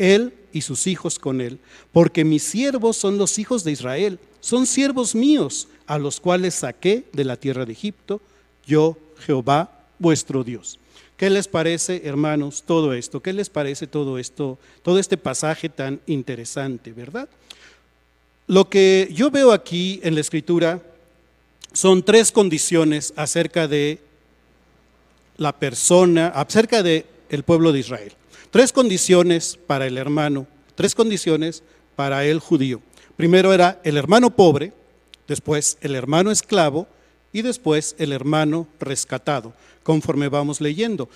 él 0.00 0.32
y 0.52 0.62
sus 0.62 0.86
hijos 0.86 1.18
con 1.18 1.40
él, 1.40 1.60
porque 1.92 2.24
mis 2.24 2.42
siervos 2.42 2.96
son 2.96 3.18
los 3.18 3.38
hijos 3.38 3.62
de 3.62 3.72
Israel, 3.72 4.18
son 4.40 4.66
siervos 4.66 5.14
míos, 5.14 5.68
a 5.86 5.98
los 5.98 6.18
cuales 6.18 6.54
saqué 6.54 7.04
de 7.12 7.24
la 7.24 7.36
tierra 7.36 7.64
de 7.66 7.72
Egipto, 7.72 8.20
yo 8.66 8.96
Jehová 9.18 9.84
vuestro 9.98 10.42
Dios. 10.42 10.78
¿Qué 11.16 11.28
les 11.28 11.48
parece, 11.48 12.02
hermanos, 12.04 12.62
todo 12.66 12.94
esto? 12.94 13.20
¿Qué 13.20 13.32
les 13.34 13.50
parece 13.50 13.86
todo 13.86 14.18
esto, 14.18 14.58
todo 14.82 14.98
este 14.98 15.18
pasaje 15.18 15.68
tan 15.68 16.00
interesante, 16.06 16.92
verdad? 16.92 17.28
Lo 18.46 18.70
que 18.70 19.08
yo 19.12 19.30
veo 19.30 19.52
aquí 19.52 20.00
en 20.02 20.14
la 20.14 20.22
escritura 20.22 20.82
son 21.72 22.02
tres 22.02 22.32
condiciones 22.32 23.12
acerca 23.16 23.68
de 23.68 24.00
la 25.36 25.52
persona, 25.52 26.28
acerca 26.28 26.82
del 26.82 27.04
el 27.28 27.42
pueblo 27.42 27.72
de 27.72 27.80
Israel. 27.80 28.12
Tres 28.50 28.72
condiciones 28.72 29.58
para 29.66 29.86
el 29.86 29.96
hermano, 29.96 30.46
tres 30.74 30.96
condiciones 30.96 31.62
para 31.94 32.24
el 32.24 32.40
judío. 32.40 32.80
Primero 33.16 33.52
era 33.52 33.80
el 33.84 33.96
hermano 33.96 34.34
pobre, 34.34 34.72
después 35.28 35.78
el 35.82 35.94
hermano 35.94 36.32
esclavo 36.32 36.88
y 37.32 37.42
después 37.42 37.94
el 37.98 38.10
hermano 38.12 38.66
rescatado 38.80 39.52
conforme 39.84 40.28
vamos 40.28 40.60
leyendo. 40.60 41.08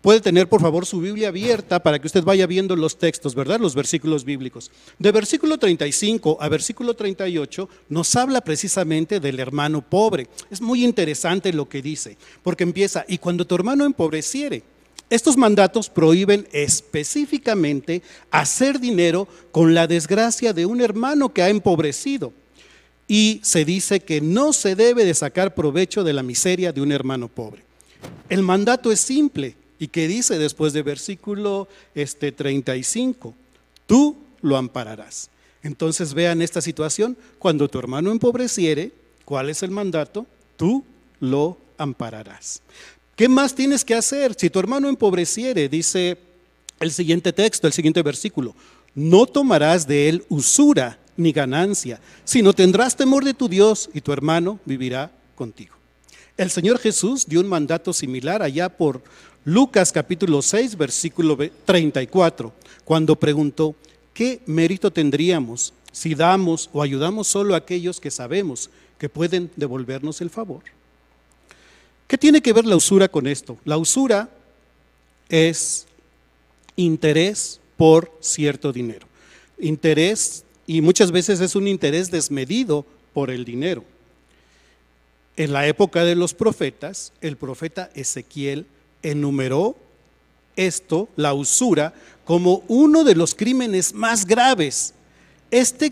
Puede 0.00 0.20
tener, 0.20 0.48
por 0.48 0.60
favor, 0.60 0.86
su 0.86 1.00
Biblia 1.00 1.28
abierta 1.28 1.82
para 1.82 1.98
que 1.98 2.06
usted 2.06 2.22
vaya 2.22 2.46
viendo 2.46 2.74
los 2.76 2.98
textos, 2.98 3.34
¿verdad? 3.34 3.60
Los 3.60 3.74
versículos 3.74 4.24
bíblicos. 4.24 4.70
De 4.98 5.12
versículo 5.12 5.58
35 5.58 6.38
a 6.40 6.48
versículo 6.48 6.94
38 6.94 7.68
nos 7.88 8.16
habla 8.16 8.40
precisamente 8.40 9.18
del 9.18 9.40
hermano 9.40 9.82
pobre. 9.82 10.28
Es 10.50 10.60
muy 10.60 10.84
interesante 10.84 11.52
lo 11.52 11.68
que 11.68 11.82
dice, 11.82 12.16
porque 12.42 12.62
empieza, 12.62 13.04
y 13.08 13.18
cuando 13.18 13.44
tu 13.44 13.56
hermano 13.56 13.84
empobreciere, 13.84 14.62
estos 15.10 15.36
mandatos 15.36 15.90
prohíben 15.90 16.46
específicamente 16.52 18.02
hacer 18.30 18.78
dinero 18.78 19.26
con 19.50 19.74
la 19.74 19.88
desgracia 19.88 20.52
de 20.52 20.66
un 20.66 20.80
hermano 20.80 21.34
que 21.34 21.42
ha 21.42 21.48
empobrecido. 21.48 22.32
Y 23.08 23.40
se 23.42 23.64
dice 23.64 24.00
que 24.00 24.20
no 24.20 24.52
se 24.52 24.76
debe 24.76 25.04
de 25.04 25.14
sacar 25.14 25.56
provecho 25.56 26.04
de 26.04 26.12
la 26.12 26.22
miseria 26.22 26.72
de 26.72 26.80
un 26.80 26.92
hermano 26.92 27.26
pobre. 27.26 27.64
El 28.28 28.42
mandato 28.42 28.92
es 28.92 29.00
simple 29.00 29.56
y 29.80 29.88
que 29.88 30.06
dice 30.06 30.38
después 30.38 30.72
de 30.72 30.82
versículo 30.82 31.66
este 31.96 32.30
35, 32.30 33.34
tú 33.86 34.16
lo 34.42 34.56
ampararás. 34.56 35.28
Entonces 35.64 36.14
vean 36.14 36.40
esta 36.40 36.60
situación, 36.60 37.16
cuando 37.38 37.68
tu 37.68 37.80
hermano 37.80 38.12
empobreciere, 38.12 38.92
¿cuál 39.24 39.50
es 39.50 39.64
el 39.64 39.72
mandato? 39.72 40.26
Tú 40.56 40.84
lo 41.18 41.58
ampararás. 41.78 42.62
¿Qué 43.20 43.28
más 43.28 43.54
tienes 43.54 43.84
que 43.84 43.94
hacer? 43.94 44.34
Si 44.34 44.48
tu 44.48 44.58
hermano 44.58 44.88
empobreciere, 44.88 45.68
dice 45.68 46.16
el 46.80 46.90
siguiente 46.90 47.34
texto, 47.34 47.66
el 47.66 47.74
siguiente 47.74 48.02
versículo, 48.02 48.54
no 48.94 49.26
tomarás 49.26 49.86
de 49.86 50.08
él 50.08 50.24
usura 50.30 50.98
ni 51.18 51.30
ganancia, 51.30 52.00
sino 52.24 52.54
tendrás 52.54 52.96
temor 52.96 53.22
de 53.22 53.34
tu 53.34 53.46
Dios 53.46 53.90
y 53.92 54.00
tu 54.00 54.14
hermano 54.14 54.58
vivirá 54.64 55.12
contigo. 55.34 55.74
El 56.38 56.50
Señor 56.50 56.78
Jesús 56.78 57.26
dio 57.26 57.40
un 57.40 57.46
mandato 57.46 57.92
similar 57.92 58.40
allá 58.42 58.70
por 58.70 59.02
Lucas 59.44 59.92
capítulo 59.92 60.40
6, 60.40 60.78
versículo 60.78 61.36
34, 61.66 62.54
cuando 62.86 63.16
preguntó, 63.16 63.74
¿qué 64.14 64.40
mérito 64.46 64.90
tendríamos 64.90 65.74
si 65.92 66.14
damos 66.14 66.70
o 66.72 66.80
ayudamos 66.80 67.28
solo 67.28 67.52
a 67.52 67.58
aquellos 67.58 68.00
que 68.00 68.10
sabemos 68.10 68.70
que 68.96 69.10
pueden 69.10 69.50
devolvernos 69.56 70.22
el 70.22 70.30
favor? 70.30 70.62
¿Qué 72.10 72.18
tiene 72.18 72.42
que 72.42 72.52
ver 72.52 72.66
la 72.66 72.74
usura 72.74 73.06
con 73.06 73.28
esto? 73.28 73.56
La 73.64 73.78
usura 73.78 74.28
es 75.28 75.86
interés 76.74 77.60
por 77.76 78.12
cierto 78.18 78.72
dinero. 78.72 79.06
Interés, 79.60 80.44
y 80.66 80.80
muchas 80.80 81.12
veces 81.12 81.38
es 81.38 81.54
un 81.54 81.68
interés 81.68 82.10
desmedido 82.10 82.84
por 83.14 83.30
el 83.30 83.44
dinero. 83.44 83.84
En 85.36 85.52
la 85.52 85.68
época 85.68 86.02
de 86.02 86.16
los 86.16 86.34
profetas, 86.34 87.12
el 87.20 87.36
profeta 87.36 87.90
Ezequiel 87.94 88.66
enumeró 89.04 89.76
esto, 90.56 91.08
la 91.14 91.32
usura, 91.32 91.94
como 92.24 92.64
uno 92.66 93.04
de 93.04 93.14
los 93.14 93.36
crímenes 93.36 93.94
más 93.94 94.26
graves. 94.26 94.94
Este, 95.50 95.90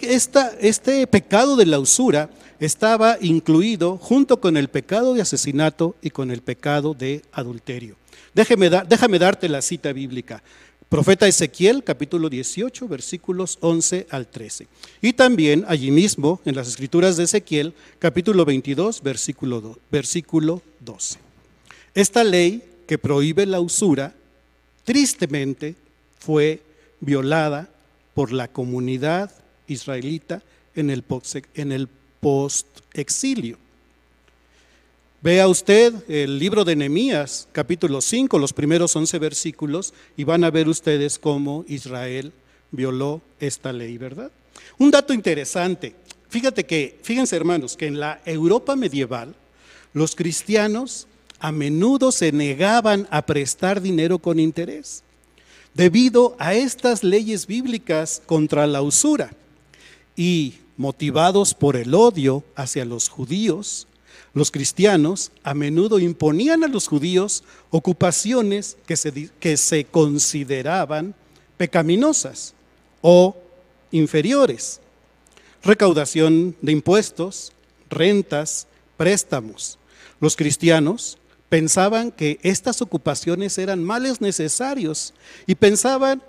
este 0.61 1.07
pecado 1.09 1.57
de 1.57 1.67
la 1.67 1.81
usura 1.81 2.31
estaba 2.61 3.19
incluido 3.21 3.97
junto 3.97 4.41
con 4.41 4.57
el 4.57 4.69
pecado 4.69 5.15
de 5.15 5.23
asesinato 5.23 5.97
y 6.01 6.11
con 6.11 6.31
el 6.31 6.43
pecado 6.43 6.95
de 6.95 7.23
adulterio. 7.33 7.97
Déjame, 8.35 9.19
darte 9.19 9.49
la 9.49 9.61
cita 9.63 9.93
bíblica. 9.93 10.45
Profeta 10.89 11.27
Ezequiel, 11.27 11.83
capítulo 11.83 12.31
18, 12.31 12.87
versículos 12.87 13.59
11 13.61 14.07
al 14.11 14.29
13. 14.29 14.69
Y 15.03 15.13
también 15.15 15.65
allí 15.67 15.91
mismo, 15.91 16.41
en 16.45 16.55
las 16.55 16.69
escrituras 16.69 17.17
de 17.17 17.25
Ezequiel, 17.25 17.75
capítulo 17.99 18.45
22, 18.45 19.03
versículo, 19.03 19.79
versículo 19.91 20.63
12. 20.81 21.19
Esta 21.95 22.23
ley 22.23 22.63
que 22.87 22.97
prohíbe 22.97 23.45
la 23.45 23.61
usura, 23.61 24.15
tristemente 24.85 25.75
fue 26.21 26.63
violada 27.01 27.69
por 28.15 28.33
la 28.33 28.49
comunidad 28.49 29.31
israelita 29.69 30.43
en 30.75 30.91
el 30.91 31.03
post-exilio. 32.21 33.57
Vea 35.21 35.49
usted 35.49 35.95
el 36.09 36.39
libro 36.39 36.65
de 36.65 36.77
Nehemías, 36.77 37.49
capítulo 37.53 38.01
5, 38.01 38.39
los 38.39 38.53
primeros 38.53 38.95
11 38.95 39.19
versículos, 39.19 39.93
y 40.17 40.25
van 40.25 40.45
a 40.45 40.51
ver 40.51 40.69
ustedes 40.69 41.19
cómo 41.19 41.65
Israel 41.67 42.33
violó 42.71 43.21
esta 43.41 43.73
ley, 43.73 43.99
¿verdad? 43.99 44.31
Un 44.79 44.93
dato 44.93 45.13
interesante. 45.13 45.95
Fíjate 46.29 46.67
que, 46.67 46.99
fíjense 47.03 47.35
hermanos, 47.35 47.77
que 47.77 47.87
en 47.87 47.99
la 47.99 48.21
Europa 48.25 48.77
medieval, 48.77 49.35
los 49.93 50.15
cristianos 50.15 51.09
a 51.41 51.51
menudo 51.51 52.13
se 52.13 52.31
negaban 52.31 53.09
a 53.11 53.23
prestar 53.23 53.81
dinero 53.81 54.19
con 54.19 54.39
interés, 54.39 55.03
debido 55.75 56.37
a 56.39 56.55
estas 56.55 57.03
leyes 57.03 57.47
bíblicas 57.47 58.23
contra 58.27 58.67
la 58.67 58.83
usura. 58.83 59.31
Y 60.19 60.55
motivados 60.77 61.55
por 61.55 61.77
el 61.77 61.95
odio 61.95 62.43
hacia 62.57 62.85
los 62.85 63.09
judíos, 63.09 63.87
los 64.35 64.51
cristianos 64.51 65.31
a 65.45 65.55
menudo 65.55 66.01
imponían 66.01 66.65
a 66.65 66.69
los 66.69 66.89
judíos 66.89 67.45
ocupaciones 67.71 68.77
que 68.85 68.97
se, 68.97 69.31
que 69.39 69.57
se 69.57 69.85
consideraban 69.85 71.15
pecaminosas 71.57 72.55
o 73.01 73.37
inferiores. 73.93 74.81
Recaudación 75.63 76.57
de 76.63 76.73
impuestos, 76.73 77.53
rentas, 77.89 78.67
préstamos. 78.97 79.79
Los 80.21 80.35
cristianos 80.35 81.17
pensaban 81.49 82.11
que 82.11 82.41
estas 82.43 82.83
ocupaciones 82.83 83.57
eran 83.57 83.85
males 83.85 84.21
necesarios 84.21 85.15
y 85.47 85.55
pensaban 85.55 86.25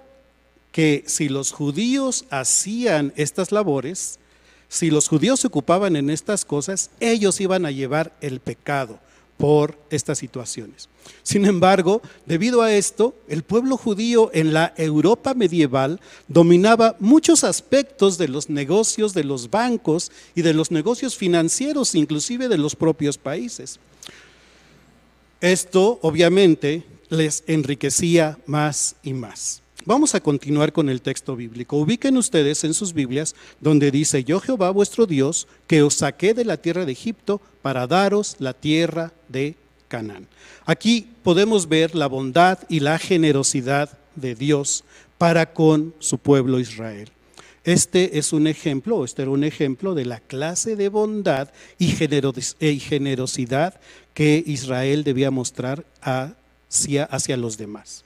que 0.71 1.03
si 1.07 1.29
los 1.29 1.51
judíos 1.51 2.25
hacían 2.29 3.13
estas 3.15 3.51
labores, 3.51 4.19
si 4.67 4.91
los 4.91 5.07
judíos 5.07 5.39
se 5.39 5.47
ocupaban 5.47 5.95
en 5.95 6.09
estas 6.09 6.45
cosas, 6.45 6.91
ellos 6.99 7.41
iban 7.41 7.65
a 7.65 7.71
llevar 7.71 8.15
el 8.21 8.39
pecado 8.39 8.99
por 9.39 9.79
estas 9.89 10.17
situaciones. 10.17 10.89
Sin 11.23 11.45
embargo, 11.45 12.01
debido 12.25 12.61
a 12.61 12.73
esto, 12.73 13.15
el 13.29 13.43
pueblo 13.43 13.77
judío 13.77 14.29
en 14.33 14.53
la 14.53 14.73
Europa 14.75 15.33
medieval 15.33 16.01
dominaba 16.27 16.97
muchos 16.99 17.45
aspectos 17.45 18.17
de 18.17 18.27
los 18.27 18.49
negocios 18.49 19.13
de 19.13 19.23
los 19.23 19.49
bancos 19.49 20.11
y 20.35 20.41
de 20.41 20.53
los 20.53 20.71
negocios 20.71 21.15
financieros, 21.15 21.95
inclusive 21.95 22.49
de 22.49 22.57
los 22.57 22.75
propios 22.75 23.17
países. 23.17 23.79
Esto 25.39 25.99
obviamente 26.01 26.83
les 27.07 27.43
enriquecía 27.47 28.37
más 28.45 28.97
y 29.03 29.13
más. 29.13 29.61
Vamos 29.89 30.13
a 30.13 30.19
continuar 30.19 30.71
con 30.71 30.87
el 30.87 31.01
texto 31.01 31.35
bíblico. 31.35 31.75
Ubiquen 31.77 32.15
ustedes 32.15 32.63
en 32.63 32.75
sus 32.75 32.93
Biblias 32.93 33.33
donde 33.59 33.89
dice, 33.89 34.23
yo 34.23 34.39
Jehová 34.39 34.69
vuestro 34.69 35.07
Dios, 35.07 35.47
que 35.65 35.81
os 35.81 35.95
saqué 35.95 36.35
de 36.35 36.45
la 36.45 36.57
tierra 36.57 36.85
de 36.85 36.91
Egipto 36.91 37.41
para 37.63 37.87
daros 37.87 38.35
la 38.37 38.53
tierra 38.53 39.13
de 39.29 39.55
Canaán. 39.87 40.27
Aquí 40.67 41.09
podemos 41.23 41.67
ver 41.67 41.95
la 41.95 42.05
bondad 42.05 42.59
y 42.69 42.81
la 42.81 42.99
generosidad 42.99 43.97
de 44.13 44.35
Dios 44.35 44.83
para 45.17 45.53
con 45.53 45.95
su 45.97 46.19
pueblo 46.19 46.59
Israel. 46.59 47.09
Este 47.63 48.19
es 48.19 48.31
un 48.31 48.45
ejemplo, 48.45 49.03
este 49.03 49.23
era 49.23 49.31
un 49.31 49.43
ejemplo 49.43 49.95
de 49.95 50.05
la 50.05 50.19
clase 50.19 50.75
de 50.75 50.89
bondad 50.89 51.49
y 51.79 51.87
generosidad 52.77 53.79
que 54.13 54.43
Israel 54.45 55.03
debía 55.03 55.31
mostrar 55.31 55.83
hacia, 55.99 57.05
hacia 57.05 57.37
los 57.37 57.57
demás 57.57 58.03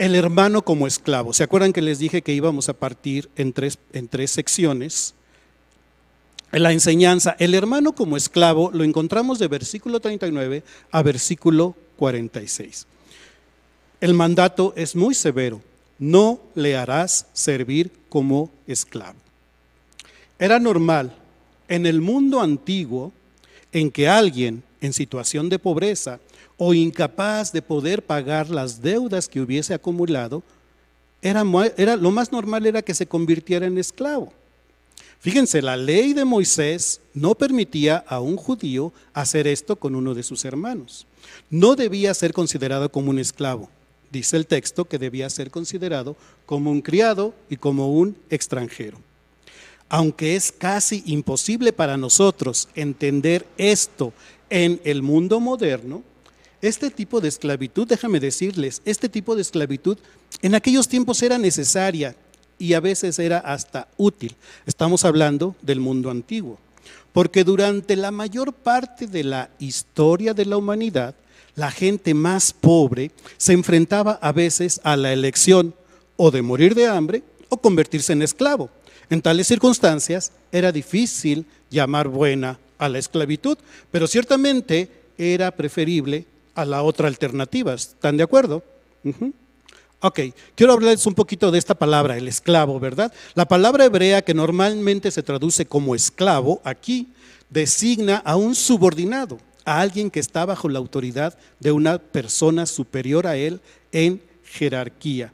el 0.00 0.14
hermano 0.14 0.62
como 0.62 0.86
esclavo. 0.86 1.34
¿Se 1.34 1.42
acuerdan 1.42 1.74
que 1.74 1.82
les 1.82 1.98
dije 1.98 2.22
que 2.22 2.32
íbamos 2.32 2.70
a 2.70 2.72
partir 2.72 3.28
en 3.36 3.52
tres, 3.52 3.78
en 3.92 4.08
tres 4.08 4.30
secciones? 4.30 5.12
La 6.52 6.72
enseñanza, 6.72 7.36
el 7.38 7.54
hermano 7.54 7.92
como 7.94 8.16
esclavo 8.16 8.70
lo 8.72 8.82
encontramos 8.82 9.38
de 9.38 9.46
versículo 9.46 10.00
39 10.00 10.62
a 10.90 11.02
versículo 11.02 11.76
46. 11.96 12.86
El 14.00 14.14
mandato 14.14 14.72
es 14.74 14.96
muy 14.96 15.14
severo, 15.14 15.60
no 15.98 16.40
le 16.54 16.78
harás 16.78 17.26
servir 17.34 17.92
como 18.08 18.50
esclavo. 18.66 19.18
Era 20.38 20.58
normal 20.58 21.14
en 21.68 21.84
el 21.84 22.00
mundo 22.00 22.40
antiguo 22.40 23.12
en 23.70 23.90
que 23.90 24.08
alguien 24.08 24.62
en 24.80 24.94
situación 24.94 25.50
de 25.50 25.58
pobreza 25.58 26.20
o 26.62 26.74
incapaz 26.74 27.52
de 27.52 27.62
poder 27.62 28.02
pagar 28.02 28.50
las 28.50 28.82
deudas 28.82 29.30
que 29.30 29.40
hubiese 29.40 29.72
acumulado, 29.72 30.42
era, 31.22 31.42
era, 31.78 31.96
lo 31.96 32.10
más 32.10 32.32
normal 32.32 32.66
era 32.66 32.82
que 32.82 32.92
se 32.92 33.06
convirtiera 33.06 33.64
en 33.64 33.78
esclavo. 33.78 34.30
Fíjense, 35.20 35.62
la 35.62 35.78
ley 35.78 36.12
de 36.12 36.26
Moisés 36.26 37.00
no 37.14 37.34
permitía 37.34 38.04
a 38.06 38.20
un 38.20 38.36
judío 38.36 38.92
hacer 39.14 39.46
esto 39.46 39.76
con 39.76 39.94
uno 39.94 40.12
de 40.12 40.22
sus 40.22 40.44
hermanos. 40.44 41.06
No 41.48 41.76
debía 41.76 42.12
ser 42.12 42.34
considerado 42.34 42.92
como 42.92 43.08
un 43.08 43.18
esclavo. 43.18 43.70
Dice 44.12 44.36
el 44.36 44.46
texto 44.46 44.84
que 44.84 44.98
debía 44.98 45.30
ser 45.30 45.50
considerado 45.50 46.14
como 46.44 46.70
un 46.70 46.82
criado 46.82 47.32
y 47.48 47.56
como 47.56 47.90
un 47.90 48.18
extranjero. 48.28 48.98
Aunque 49.88 50.36
es 50.36 50.52
casi 50.52 51.02
imposible 51.06 51.72
para 51.72 51.96
nosotros 51.96 52.68
entender 52.74 53.46
esto 53.56 54.12
en 54.50 54.78
el 54.84 55.00
mundo 55.00 55.40
moderno, 55.40 56.02
este 56.62 56.90
tipo 56.90 57.20
de 57.20 57.28
esclavitud, 57.28 57.88
déjame 57.88 58.20
decirles, 58.20 58.82
este 58.84 59.08
tipo 59.08 59.34
de 59.34 59.42
esclavitud 59.42 59.98
en 60.42 60.54
aquellos 60.54 60.88
tiempos 60.88 61.22
era 61.22 61.38
necesaria 61.38 62.14
y 62.58 62.74
a 62.74 62.80
veces 62.80 63.18
era 63.18 63.38
hasta 63.38 63.88
útil. 63.96 64.36
Estamos 64.66 65.04
hablando 65.04 65.56
del 65.62 65.80
mundo 65.80 66.10
antiguo, 66.10 66.58
porque 67.12 67.44
durante 67.44 67.96
la 67.96 68.10
mayor 68.10 68.52
parte 68.52 69.06
de 69.06 69.24
la 69.24 69.50
historia 69.58 70.34
de 70.34 70.44
la 70.44 70.58
humanidad, 70.58 71.14
la 71.56 71.70
gente 71.70 72.14
más 72.14 72.52
pobre 72.52 73.10
se 73.36 73.54
enfrentaba 73.54 74.18
a 74.20 74.32
veces 74.32 74.80
a 74.84 74.96
la 74.96 75.12
elección 75.12 75.74
o 76.16 76.30
de 76.30 76.42
morir 76.42 76.74
de 76.74 76.86
hambre 76.86 77.22
o 77.48 77.56
convertirse 77.56 78.12
en 78.12 78.22
esclavo. 78.22 78.70
En 79.08 79.22
tales 79.22 79.46
circunstancias 79.46 80.32
era 80.52 80.70
difícil 80.70 81.46
llamar 81.70 82.08
buena 82.08 82.58
a 82.78 82.88
la 82.88 82.98
esclavitud, 82.98 83.58
pero 83.90 84.06
ciertamente 84.06 84.88
era 85.18 85.50
preferible 85.50 86.26
a 86.60 86.64
la 86.64 86.82
otra 86.82 87.08
alternativa. 87.08 87.74
¿Están 87.74 88.16
de 88.16 88.22
acuerdo? 88.22 88.62
Ok, 90.02 90.20
quiero 90.54 90.72
hablarles 90.72 91.06
un 91.06 91.14
poquito 91.14 91.50
de 91.50 91.58
esta 91.58 91.74
palabra, 91.74 92.16
el 92.16 92.26
esclavo, 92.26 92.80
¿verdad? 92.80 93.12
La 93.34 93.46
palabra 93.46 93.84
hebrea 93.84 94.22
que 94.22 94.32
normalmente 94.32 95.10
se 95.10 95.22
traduce 95.22 95.66
como 95.66 95.94
esclavo, 95.94 96.60
aquí 96.64 97.08
designa 97.50 98.16
a 98.24 98.36
un 98.36 98.54
subordinado, 98.54 99.38
a 99.64 99.80
alguien 99.80 100.10
que 100.10 100.20
está 100.20 100.46
bajo 100.46 100.68
la 100.68 100.78
autoridad 100.78 101.36
de 101.58 101.72
una 101.72 101.98
persona 101.98 102.64
superior 102.64 103.26
a 103.26 103.36
él 103.36 103.60
en 103.92 104.22
jerarquía. 104.44 105.32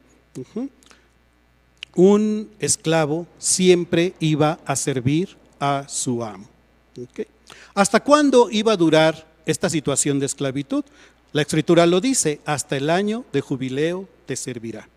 un 1.94 2.50
esclavo 2.58 3.26
siempre 3.38 4.14
iba 4.20 4.58
a 4.66 4.76
servir 4.76 5.36
a 5.60 5.84
su 5.88 6.24
amo. 6.24 6.46
¿Hasta 7.74 8.00
cuándo 8.00 8.48
iba 8.50 8.72
a 8.72 8.76
durar 8.76 9.26
esta 9.46 9.70
situación 9.70 10.18
de 10.18 10.26
esclavitud? 10.26 10.84
La 11.36 11.42
escritura 11.42 11.84
lo 11.84 12.00
dice, 12.00 12.40
hasta 12.46 12.78
el 12.78 12.88
año 12.88 13.26
de 13.30 13.42
jubileo 13.42 14.08
te 14.24 14.36
servirá. 14.36 14.88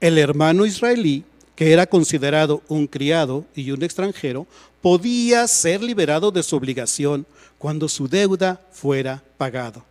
El 0.00 0.16
hermano 0.16 0.64
israelí, 0.64 1.22
que 1.54 1.70
era 1.70 1.84
considerado 1.84 2.62
un 2.68 2.86
criado 2.86 3.44
y 3.54 3.70
un 3.72 3.82
extranjero, 3.82 4.46
podía 4.80 5.46
ser 5.46 5.82
liberado 5.82 6.30
de 6.30 6.42
su 6.42 6.56
obligación 6.56 7.26
cuando 7.58 7.90
su 7.90 8.08
deuda 8.08 8.58
fuera 8.72 9.22
pagado. 9.36 9.84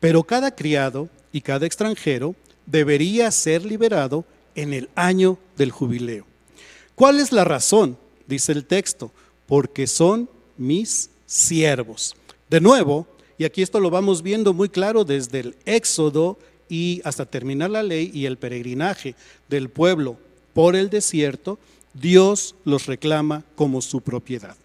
Pero 0.00 0.24
cada 0.24 0.50
criado 0.56 1.08
y 1.30 1.40
cada 1.40 1.66
extranjero 1.66 2.34
debería 2.66 3.30
ser 3.30 3.64
liberado 3.64 4.24
en 4.56 4.72
el 4.72 4.88
año 4.96 5.38
del 5.56 5.70
jubileo. 5.70 6.26
¿Cuál 6.96 7.20
es 7.20 7.30
la 7.30 7.44
razón? 7.44 7.96
Dice 8.26 8.50
el 8.50 8.64
texto, 8.64 9.12
porque 9.46 9.86
son 9.86 10.28
mis 10.56 11.10
siervos. 11.26 12.16
De 12.50 12.60
nuevo, 12.60 13.06
y 13.38 13.44
aquí 13.44 13.62
esto 13.62 13.78
lo 13.78 13.88
vamos 13.88 14.22
viendo 14.22 14.52
muy 14.52 14.68
claro 14.68 15.04
desde 15.04 15.40
el 15.40 15.56
Éxodo 15.64 16.38
y 16.68 17.00
hasta 17.04 17.24
terminar 17.24 17.70
la 17.70 17.84
ley 17.84 18.10
y 18.12 18.26
el 18.26 18.36
peregrinaje 18.36 19.14
del 19.48 19.70
pueblo 19.70 20.18
por 20.52 20.74
el 20.74 20.90
desierto, 20.90 21.58
Dios 21.94 22.56
los 22.64 22.86
reclama 22.86 23.44
como 23.54 23.80
su 23.80 24.00
propiedad. 24.00 24.56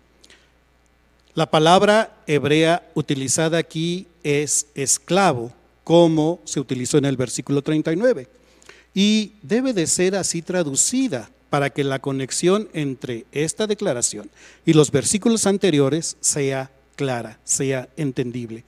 La 1.36 1.50
palabra 1.50 2.18
hebrea 2.28 2.88
utilizada 2.96 3.60
aquí 3.60 4.08
es 4.24 4.68
esclavo, 4.76 5.52
como 5.84 6.40
se 6.44 6.60
utilizó 6.60 6.98
en 6.98 7.06
el 7.06 7.18
versículo 7.18 7.62
39, 7.62 8.28
y 8.94 9.34
debe 9.42 9.74
de 9.74 9.88
ser 9.88 10.16
así 10.16 10.42
traducida 10.42 11.30
para 11.50 11.70
que 11.70 11.84
la 11.84 12.00
conexión 12.00 12.70
entre 12.74 13.26
esta 13.32 13.68
declaración 13.68 14.30
y 14.66 14.74
los 14.74 14.92
versículos 14.92 15.46
anteriores 15.46 16.18
sea 16.20 16.72
clara, 16.96 17.40
sea 17.44 17.90
entendible. 17.98 18.64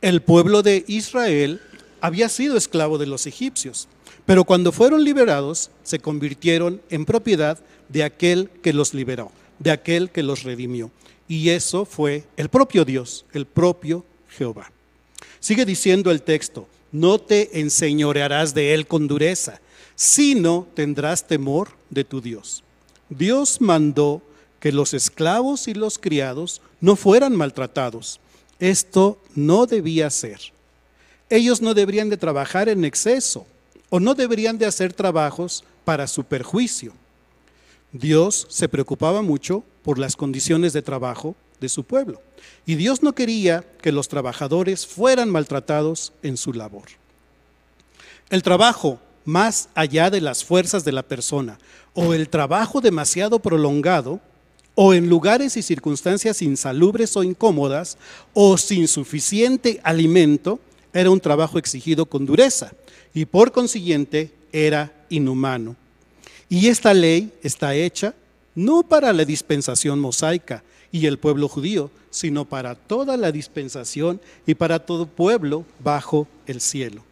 El 0.00 0.22
pueblo 0.22 0.62
de 0.62 0.84
Israel 0.86 1.60
había 2.00 2.28
sido 2.28 2.56
esclavo 2.56 2.98
de 2.98 3.06
los 3.06 3.26
egipcios, 3.26 3.88
pero 4.24 4.44
cuando 4.44 4.72
fueron 4.72 5.04
liberados 5.04 5.70
se 5.82 5.98
convirtieron 5.98 6.80
en 6.90 7.04
propiedad 7.04 7.58
de 7.88 8.02
aquel 8.02 8.50
que 8.62 8.72
los 8.72 8.94
liberó, 8.94 9.30
de 9.58 9.70
aquel 9.70 10.10
que 10.10 10.22
los 10.22 10.42
redimió. 10.42 10.90
Y 11.28 11.50
eso 11.50 11.84
fue 11.84 12.24
el 12.36 12.48
propio 12.48 12.84
Dios, 12.84 13.24
el 13.32 13.46
propio 13.46 14.04
Jehová. 14.28 14.70
Sigue 15.40 15.64
diciendo 15.64 16.10
el 16.10 16.22
texto, 16.22 16.68
no 16.92 17.18
te 17.18 17.60
enseñorearás 17.60 18.54
de 18.54 18.74
él 18.74 18.86
con 18.86 19.06
dureza, 19.06 19.60
sino 19.94 20.66
tendrás 20.74 21.26
temor 21.26 21.70
de 21.90 22.04
tu 22.04 22.20
Dios. 22.20 22.62
Dios 23.08 23.60
mandó 23.60 24.22
que 24.60 24.72
los 24.72 24.94
esclavos 24.94 25.68
y 25.68 25.74
los 25.74 25.98
criados 25.98 26.62
no 26.80 26.96
fueran 26.96 27.34
maltratados. 27.36 28.20
Esto 28.58 29.20
no 29.34 29.66
debía 29.66 30.10
ser. 30.10 30.40
Ellos 31.28 31.60
no 31.60 31.74
deberían 31.74 32.08
de 32.08 32.16
trabajar 32.16 32.68
en 32.68 32.84
exceso 32.84 33.46
o 33.90 34.00
no 34.00 34.14
deberían 34.14 34.58
de 34.58 34.66
hacer 34.66 34.92
trabajos 34.92 35.64
para 35.84 36.06
su 36.06 36.24
perjuicio. 36.24 36.92
Dios 37.92 38.46
se 38.50 38.68
preocupaba 38.68 39.22
mucho 39.22 39.64
por 39.82 39.98
las 39.98 40.16
condiciones 40.16 40.72
de 40.72 40.82
trabajo 40.82 41.34
de 41.60 41.68
su 41.68 41.84
pueblo 41.84 42.20
y 42.66 42.74
Dios 42.74 43.02
no 43.02 43.14
quería 43.14 43.64
que 43.80 43.92
los 43.92 44.08
trabajadores 44.08 44.86
fueran 44.86 45.30
maltratados 45.30 46.12
en 46.22 46.36
su 46.36 46.52
labor. 46.52 46.84
El 48.28 48.42
trabajo 48.42 49.00
más 49.24 49.68
allá 49.74 50.10
de 50.10 50.20
las 50.20 50.44
fuerzas 50.44 50.84
de 50.84 50.92
la 50.92 51.02
persona 51.02 51.58
o 51.94 52.14
el 52.14 52.28
trabajo 52.28 52.80
demasiado 52.80 53.38
prolongado 53.38 54.20
o 54.76 54.94
en 54.94 55.08
lugares 55.08 55.56
y 55.56 55.62
circunstancias 55.62 56.42
insalubres 56.42 57.16
o 57.16 57.24
incómodas 57.24 57.96
o 58.34 58.56
sin 58.58 58.86
suficiente 58.86 59.80
alimento, 59.82 60.60
era 60.92 61.10
un 61.10 61.18
trabajo 61.18 61.58
exigido 61.58 62.06
con 62.06 62.26
dureza 62.26 62.72
y 63.12 63.24
por 63.24 63.50
consiguiente 63.52 64.32
era 64.52 64.92
inhumano. 65.08 65.76
Y 66.48 66.68
esta 66.68 66.94
ley 66.94 67.32
está 67.42 67.74
hecha 67.74 68.14
no 68.54 68.82
para 68.82 69.12
la 69.12 69.24
dispensación 69.24 69.98
mosaica 69.98 70.62
y 70.92 71.06
el 71.06 71.18
pueblo 71.18 71.48
judío, 71.48 71.90
sino 72.10 72.44
para 72.44 72.74
toda 72.74 73.16
la 73.16 73.32
dispensación 73.32 74.20
y 74.46 74.54
para 74.54 74.78
todo 74.78 75.06
pueblo 75.06 75.64
bajo 75.82 76.28
el 76.46 76.60
cielo. 76.60 77.02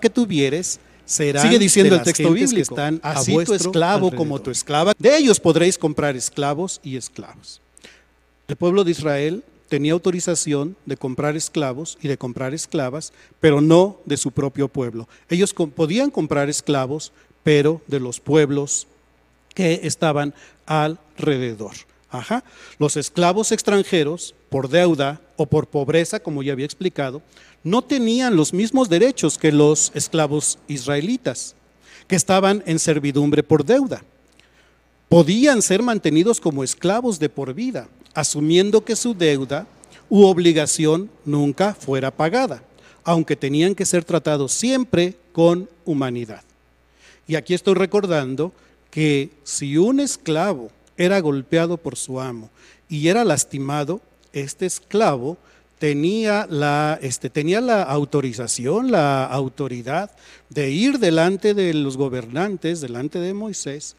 Que 0.00 0.10
tuvieres 0.10 0.80
Sigue 1.08 1.58
diciendo 1.58 1.94
el 1.94 2.02
texto 2.02 2.30
bíblico, 2.30 2.54
que 2.54 2.60
están 2.60 3.00
así 3.02 3.34
tu 3.44 3.54
esclavo 3.54 4.14
como 4.14 4.40
tu 4.40 4.50
esclava. 4.50 4.92
De 4.98 5.16
ellos 5.16 5.40
podréis 5.40 5.78
comprar 5.78 6.16
esclavos 6.16 6.80
y 6.84 6.96
esclavos. 6.96 7.62
El 8.46 8.56
pueblo 8.56 8.84
de 8.84 8.90
Israel 8.90 9.42
tenía 9.70 9.94
autorización 9.94 10.76
de 10.84 10.98
comprar 10.98 11.34
esclavos 11.34 11.96
y 12.02 12.08
de 12.08 12.18
comprar 12.18 12.52
esclavas, 12.52 13.14
pero 13.40 13.62
no 13.62 13.98
de 14.04 14.18
su 14.18 14.32
propio 14.32 14.68
pueblo. 14.68 15.08
Ellos 15.30 15.54
podían 15.54 16.10
comprar 16.10 16.50
esclavos, 16.50 17.12
pero 17.42 17.80
de 17.86 18.00
los 18.00 18.20
pueblos 18.20 18.86
que 19.54 19.80
estaban 19.84 20.34
alrededor. 20.66 21.72
Ajá. 22.10 22.44
Los 22.78 22.98
esclavos 22.98 23.50
extranjeros, 23.50 24.34
por 24.50 24.68
deuda 24.68 25.22
o 25.38 25.46
por 25.46 25.68
pobreza, 25.68 26.20
como 26.20 26.42
ya 26.42 26.52
había 26.52 26.66
explicado, 26.66 27.22
no 27.62 27.80
tenían 27.80 28.36
los 28.36 28.52
mismos 28.52 28.88
derechos 28.88 29.38
que 29.38 29.52
los 29.52 29.92
esclavos 29.94 30.58
israelitas, 30.66 31.54
que 32.08 32.16
estaban 32.16 32.62
en 32.66 32.78
servidumbre 32.78 33.42
por 33.42 33.64
deuda. 33.64 34.02
Podían 35.08 35.62
ser 35.62 35.82
mantenidos 35.82 36.40
como 36.40 36.64
esclavos 36.64 37.18
de 37.20 37.28
por 37.28 37.54
vida, 37.54 37.88
asumiendo 38.14 38.84
que 38.84 38.96
su 38.96 39.14
deuda 39.14 39.66
u 40.10 40.24
obligación 40.24 41.08
nunca 41.24 41.72
fuera 41.72 42.10
pagada, 42.10 42.62
aunque 43.04 43.36
tenían 43.36 43.76
que 43.76 43.86
ser 43.86 44.04
tratados 44.04 44.52
siempre 44.52 45.16
con 45.32 45.70
humanidad. 45.84 46.42
Y 47.28 47.36
aquí 47.36 47.54
estoy 47.54 47.74
recordando 47.74 48.52
que 48.90 49.30
si 49.44 49.76
un 49.76 50.00
esclavo 50.00 50.72
era 50.96 51.20
golpeado 51.20 51.76
por 51.76 51.96
su 51.96 52.20
amo 52.20 52.50
y 52.88 53.06
era 53.06 53.24
lastimado, 53.24 54.00
este 54.40 54.66
esclavo 54.66 55.38
tenía 55.78 56.46
la, 56.50 56.98
este, 57.02 57.30
tenía 57.30 57.60
la 57.60 57.82
autorización, 57.82 58.90
la 58.90 59.24
autoridad 59.24 60.10
de 60.50 60.70
ir 60.70 60.98
delante 60.98 61.54
de 61.54 61.72
los 61.74 61.96
gobernantes, 61.96 62.80
delante 62.80 63.18
de 63.20 63.34
Moisés, 63.34 63.96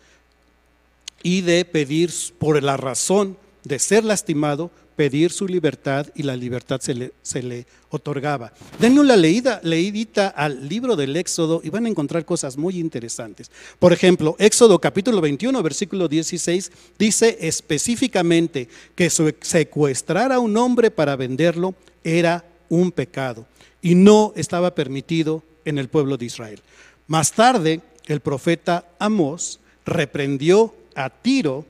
y 1.23 1.41
de 1.41 1.65
pedir 1.65 2.12
por 2.38 2.62
la 2.62 2.78
razón 2.78 3.38
de 3.63 3.80
ser 3.80 4.04
lastimado, 4.04 4.71
pedir 5.00 5.32
su 5.32 5.48
libertad 5.48 6.08
y 6.14 6.24
la 6.24 6.36
libertad 6.36 6.82
se 6.82 6.94
le, 6.94 7.14
se 7.22 7.42
le 7.42 7.66
otorgaba. 7.90 8.52
Denle 8.80 9.00
una 9.00 9.16
leída, 9.16 9.62
leidita 9.64 10.28
al 10.28 10.68
libro 10.68 10.98
del 10.98 11.16
Éxodo 11.16 11.62
y 11.64 11.70
van 11.70 11.86
a 11.86 11.88
encontrar 11.88 12.26
cosas 12.26 12.58
muy 12.58 12.78
interesantes. 12.78 13.50
Por 13.80 13.94
ejemplo, 13.94 14.36
Éxodo 14.40 14.78
capítulo 14.82 15.22
21, 15.22 15.64
versículo 15.64 16.10
16, 16.10 16.74
dice 16.98 17.38
específicamente 17.40 18.68
que 18.94 19.10
secuestrar 19.10 20.34
a 20.34 20.40
un 20.40 20.58
hombre 20.58 20.92
para 20.92 21.16
venderlo 21.16 21.76
era 22.04 22.44
un 22.68 22.92
pecado 22.92 23.48
y 23.82 23.96
no 23.96 24.34
estaba 24.36 24.76
permitido 24.76 25.44
en 25.64 25.78
el 25.78 25.88
pueblo 25.88 26.18
de 26.18 26.26
Israel. 26.26 26.60
Más 27.08 27.32
tarde, 27.32 27.80
el 28.08 28.20
profeta 28.20 28.84
Amós 29.00 29.62
reprendió 29.86 30.76
a 30.94 31.10
Tiro 31.10 31.66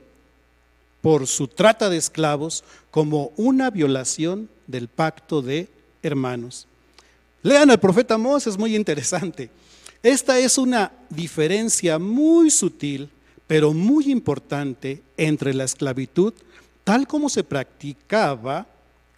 por 1.00 1.26
su 1.26 1.48
trata 1.48 1.88
de 1.88 1.96
esclavos 1.96 2.64
como 2.90 3.32
una 3.36 3.70
violación 3.70 4.48
del 4.66 4.88
pacto 4.88 5.42
de 5.42 5.68
hermanos. 6.02 6.66
Lean 7.42 7.70
al 7.70 7.80
profeta 7.80 8.14
Amós, 8.14 8.46
es 8.46 8.58
muy 8.58 8.76
interesante. 8.76 9.50
Esta 10.02 10.38
es 10.38 10.58
una 10.58 10.92
diferencia 11.08 11.98
muy 11.98 12.50
sutil, 12.50 13.10
pero 13.46 13.72
muy 13.72 14.10
importante 14.10 15.02
entre 15.16 15.54
la 15.54 15.64
esclavitud 15.64 16.34
tal 16.84 17.06
como 17.06 17.28
se 17.28 17.44
practicaba 17.44 18.66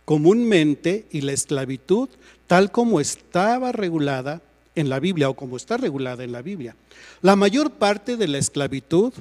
comúnmente 0.05 1.07
y 1.11 1.21
la 1.21 1.33
esclavitud 1.33 2.09
tal 2.47 2.71
como 2.71 3.01
estaba 3.01 3.73
regulada 3.73 4.43
en 4.75 4.89
la 4.89 5.01
Biblia 5.01 5.29
o 5.29 5.35
como 5.35 5.57
está 5.57 5.77
regulada 5.77 6.25
en 6.25 6.33
la 6.33 6.43
Biblia. 6.43 6.77
La 7.21 7.37
mayor 7.37 7.73
parte 7.73 8.17
de 8.17 8.29
la 8.29 8.39
esclavitud, 8.39 9.13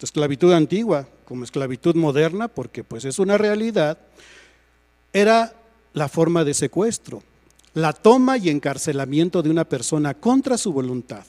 esclavitud 0.00 0.52
antigua, 0.52 1.08
como 1.30 1.44
esclavitud 1.44 1.94
moderna, 1.94 2.48
porque 2.48 2.82
pues 2.82 3.04
es 3.04 3.20
una 3.20 3.38
realidad, 3.38 3.98
era 5.12 5.54
la 5.92 6.08
forma 6.08 6.42
de 6.42 6.54
secuestro, 6.54 7.22
la 7.72 7.92
toma 7.92 8.36
y 8.36 8.48
encarcelamiento 8.48 9.40
de 9.40 9.50
una 9.50 9.64
persona 9.64 10.14
contra 10.14 10.58
su 10.58 10.72
voluntad, 10.72 11.24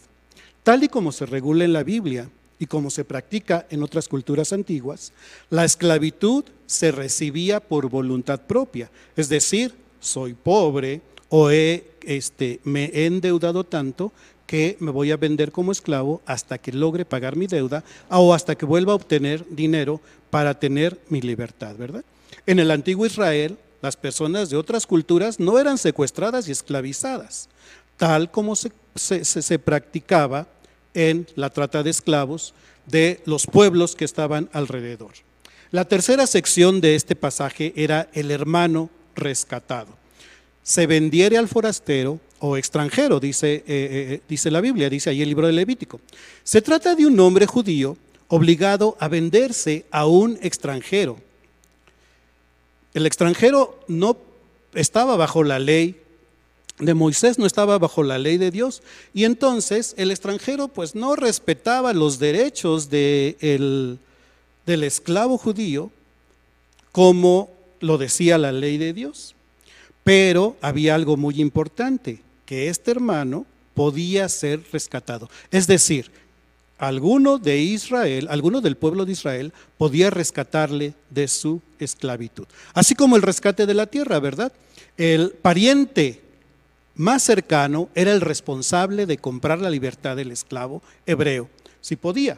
tal 0.63 0.83
y 0.83 0.87
como 0.87 1.11
se 1.11 1.27
regula 1.27 1.65
en 1.65 1.73
la 1.73 1.83
Biblia 1.83 2.31
y 2.57 2.65
como 2.65 2.89
se 2.89 3.05
practica 3.05 3.67
en 3.69 3.83
otras 3.83 4.07
culturas 4.07 4.53
antiguas, 4.53 5.13
la 5.51 5.65
esclavitud 5.65 6.45
se 6.65 6.91
recibía 6.91 7.59
por 7.59 7.87
voluntad 7.87 8.41
propia, 8.41 8.89
es 9.15 9.29
decir, 9.29 9.75
soy 9.99 10.33
pobre 10.33 11.01
o 11.29 11.51
he, 11.51 11.91
este, 12.01 12.59
me 12.63 12.85
he 12.85 13.05
endeudado 13.05 13.65
tanto 13.65 14.11
que 14.51 14.75
me 14.81 14.91
voy 14.91 15.11
a 15.11 15.15
vender 15.15 15.53
como 15.53 15.71
esclavo 15.71 16.21
hasta 16.25 16.57
que 16.57 16.73
logre 16.73 17.05
pagar 17.05 17.37
mi 17.37 17.47
deuda 17.47 17.85
o 18.09 18.33
hasta 18.33 18.55
que 18.55 18.65
vuelva 18.65 18.91
a 18.91 18.97
obtener 18.97 19.45
dinero 19.49 20.01
para 20.29 20.59
tener 20.59 20.99
mi 21.07 21.21
libertad, 21.21 21.77
¿verdad? 21.77 22.03
En 22.45 22.59
el 22.59 22.69
antiguo 22.69 23.05
Israel, 23.05 23.57
las 23.81 23.95
personas 23.95 24.49
de 24.49 24.57
otras 24.57 24.85
culturas 24.85 25.39
no 25.39 25.57
eran 25.57 25.77
secuestradas 25.77 26.49
y 26.49 26.51
esclavizadas, 26.51 27.47
tal 27.95 28.29
como 28.29 28.57
se, 28.57 28.73
se 29.23 29.57
practicaba 29.57 30.49
en 30.93 31.27
la 31.35 31.49
trata 31.49 31.81
de 31.81 31.91
esclavos 31.91 32.53
de 32.87 33.21
los 33.25 33.47
pueblos 33.47 33.95
que 33.95 34.03
estaban 34.03 34.49
alrededor. 34.51 35.13
La 35.71 35.85
tercera 35.85 36.27
sección 36.27 36.81
de 36.81 36.95
este 36.95 37.15
pasaje 37.15 37.71
era 37.77 38.09
el 38.11 38.31
hermano 38.31 38.89
rescatado. 39.15 39.95
Se 40.61 40.87
vendiere 40.87 41.37
al 41.37 41.47
forastero 41.47 42.19
o 42.41 42.57
extranjero, 42.57 43.19
dice, 43.19 43.53
eh, 43.53 43.63
eh, 43.67 44.21
dice 44.27 44.51
la 44.51 44.61
Biblia, 44.61 44.89
dice 44.89 45.11
ahí 45.11 45.21
el 45.21 45.29
libro 45.29 45.47
de 45.47 45.53
Levítico. 45.53 46.01
Se 46.43 46.61
trata 46.61 46.95
de 46.95 47.05
un 47.05 47.19
hombre 47.19 47.45
judío 47.45 47.95
obligado 48.27 48.97
a 48.99 49.07
venderse 49.07 49.85
a 49.91 50.07
un 50.07 50.37
extranjero. 50.41 51.17
El 52.93 53.05
extranjero 53.05 53.79
no 53.87 54.17
estaba 54.73 55.15
bajo 55.17 55.43
la 55.43 55.59
ley 55.59 56.01
de 56.79 56.93
Moisés, 56.95 57.37
no 57.37 57.45
estaba 57.45 57.77
bajo 57.77 58.01
la 58.01 58.17
ley 58.17 58.37
de 58.37 58.49
Dios, 58.49 58.81
y 59.13 59.25
entonces 59.25 59.93
el 59.97 60.09
extranjero 60.09 60.67
pues 60.67 60.95
no 60.95 61.15
respetaba 61.15 61.93
los 61.93 62.17
derechos 62.17 62.89
del 62.89 63.99
esclavo 64.65 65.37
judío 65.37 65.91
como 66.91 67.51
lo 67.79 67.97
decía 67.97 68.37
la 68.37 68.51
ley 68.51 68.77
de 68.77 68.93
Dios. 68.93 69.35
Pero 70.03 70.55
había 70.61 70.95
algo 70.95 71.17
muy 71.17 71.39
importante, 71.39 72.21
que 72.51 72.67
este 72.67 72.91
hermano 72.91 73.45
podía 73.73 74.27
ser 74.27 74.61
rescatado. 74.73 75.29
Es 75.51 75.67
decir, 75.67 76.11
alguno 76.77 77.37
de 77.37 77.59
Israel, 77.59 78.27
alguno 78.29 78.59
del 78.59 78.75
pueblo 78.75 79.05
de 79.05 79.13
Israel 79.13 79.53
podía 79.77 80.09
rescatarle 80.09 80.93
de 81.09 81.29
su 81.29 81.61
esclavitud. 81.79 82.45
Así 82.73 82.93
como 82.93 83.15
el 83.15 83.21
rescate 83.21 83.65
de 83.65 83.73
la 83.73 83.85
tierra, 83.85 84.19
¿verdad? 84.19 84.51
El 84.97 85.29
pariente 85.29 86.19
más 86.95 87.23
cercano 87.23 87.87
era 87.95 88.11
el 88.11 88.19
responsable 88.19 89.05
de 89.05 89.17
comprar 89.17 89.59
la 89.59 89.69
libertad 89.69 90.17
del 90.17 90.33
esclavo 90.33 90.83
hebreo, 91.05 91.47
si 91.79 91.95
podía. 91.95 92.37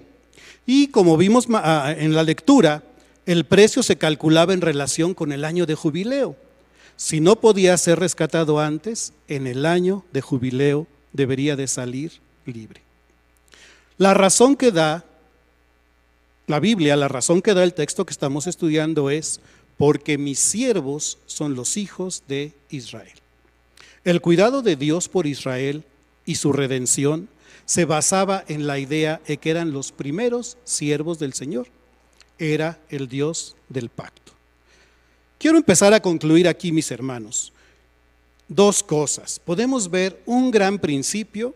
Y 0.68 0.90
como 0.90 1.18
vimos 1.18 1.48
ah, 1.56 1.92
en 1.98 2.14
la 2.14 2.22
lectura, 2.22 2.84
el 3.26 3.46
precio 3.46 3.82
se 3.82 3.96
calculaba 3.96 4.54
en 4.54 4.62
relación 4.62 5.16
con 5.16 5.32
el 5.32 5.44
año 5.44 5.66
de 5.66 5.74
jubileo. 5.74 6.36
Si 7.04 7.20
no 7.20 7.36
podía 7.36 7.78
ser 7.78 8.00
rescatado 8.00 8.62
antes, 8.62 9.12
en 9.28 9.46
el 9.46 9.66
año 9.66 10.06
de 10.14 10.22
jubileo 10.22 10.88
debería 11.12 11.58
de 11.58 11.68
salir 11.68 12.14
libre. 12.46 12.82
La 13.98 14.14
razón 14.14 14.56
que 14.56 14.72
da 14.72 15.04
la 16.48 16.62
Biblia, 16.62 16.96
la 16.96 17.10
razón 17.10 17.42
que 17.42 17.54
da 17.54 17.66
el 17.66 17.74
texto 17.74 18.06
que 18.06 18.14
estamos 18.14 18.48
estudiando 18.48 19.10
es 19.10 19.42
porque 19.76 20.18
mis 20.18 20.40
siervos 20.40 21.18
son 21.26 21.56
los 21.56 21.76
hijos 21.76 22.24
de 22.30 22.54
Israel. 22.70 23.20
El 24.06 24.22
cuidado 24.22 24.62
de 24.62 24.78
Dios 24.78 25.10
por 25.10 25.28
Israel 25.28 25.84
y 26.26 26.36
su 26.36 26.54
redención 26.54 27.28
se 27.66 27.84
basaba 27.84 28.46
en 28.48 28.66
la 28.66 28.80
idea 28.80 29.20
de 29.28 29.36
que 29.36 29.50
eran 29.50 29.74
los 29.74 29.92
primeros 29.92 30.58
siervos 30.64 31.20
del 31.20 31.34
Señor. 31.34 31.68
Era 32.40 32.80
el 32.88 33.10
Dios 33.10 33.58
del 33.68 33.90
pacto. 33.90 34.23
Quiero 35.44 35.58
empezar 35.58 35.94
a 35.94 36.00
concluir 36.00 36.48
aquí, 36.48 36.72
mis 36.72 36.90
hermanos. 36.90 37.52
Dos 38.48 38.82
cosas. 38.82 39.42
Podemos 39.44 39.92
ver 39.92 40.18
un 40.26 40.52
gran 40.52 40.80
principio 40.80 41.54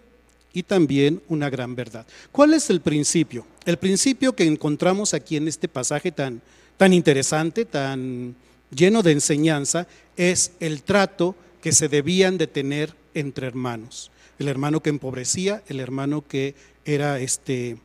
y 0.52 0.64
también 0.64 1.24
una 1.30 1.50
gran 1.50 1.74
verdad. 1.74 2.06
¿Cuál 2.34 2.54
es 2.54 2.70
el 2.70 2.82
principio? 2.82 3.46
El 3.64 3.78
principio 3.78 4.36
que 4.36 4.44
encontramos 4.44 5.14
aquí 5.14 5.38
en 5.38 5.48
este 5.48 5.70
pasaje 5.70 6.12
tan, 6.12 6.42
tan 6.76 6.92
interesante, 6.92 7.64
tan 7.64 8.36
lleno 8.72 9.04
de 9.04 9.14
enseñanza, 9.14 9.88
es 10.18 10.52
el 10.60 10.84
trato 10.84 11.34
que 11.62 11.72
se 11.72 11.88
debían 11.88 12.38
de 12.38 12.48
tener 12.48 12.94
entre 13.14 13.48
hermanos. 13.48 14.12
El 14.38 14.50
hermano 14.50 14.82
que 14.82 14.90
empobrecía, 14.90 15.64
el 15.70 15.80
hermano 15.80 16.28
que 16.28 16.56
era 16.84 17.22
este 17.22 17.78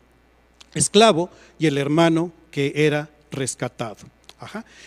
esclavo 0.75 1.31
y 1.61 1.67
el 1.67 1.79
hermano 1.79 2.33
que 2.51 2.73
era 2.75 3.09
rescatado. 3.31 3.99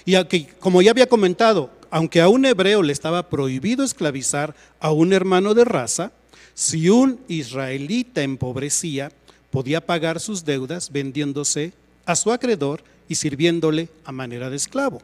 Y 0.05 0.15
aquí, 0.15 0.47
como 0.59 0.81
ya 0.81 0.91
había 0.91 1.07
comentado, 1.07 1.69
aunque 1.89 2.21
a 2.21 2.27
un 2.27 2.45
hebreo 2.45 2.83
le 2.83 2.93
estaba 2.93 3.29
prohibido 3.29 3.83
esclavizar 3.83 4.55
a 4.79 4.91
un 4.91 5.13
hermano 5.13 5.53
de 5.53 5.65
raza, 5.65 6.11
si 6.53 6.89
un 6.89 7.19
israelita 7.27 8.21
empobrecía, 8.21 9.11
podía 9.51 9.85
pagar 9.85 10.19
sus 10.19 10.45
deudas 10.45 10.91
vendiéndose 10.91 11.73
a 12.05 12.15
su 12.15 12.31
acreedor 12.31 12.83
y 13.07 13.15
sirviéndole 13.15 13.89
a 14.03 14.11
manera 14.11 14.49
de 14.49 14.55
esclavo. 14.55 15.01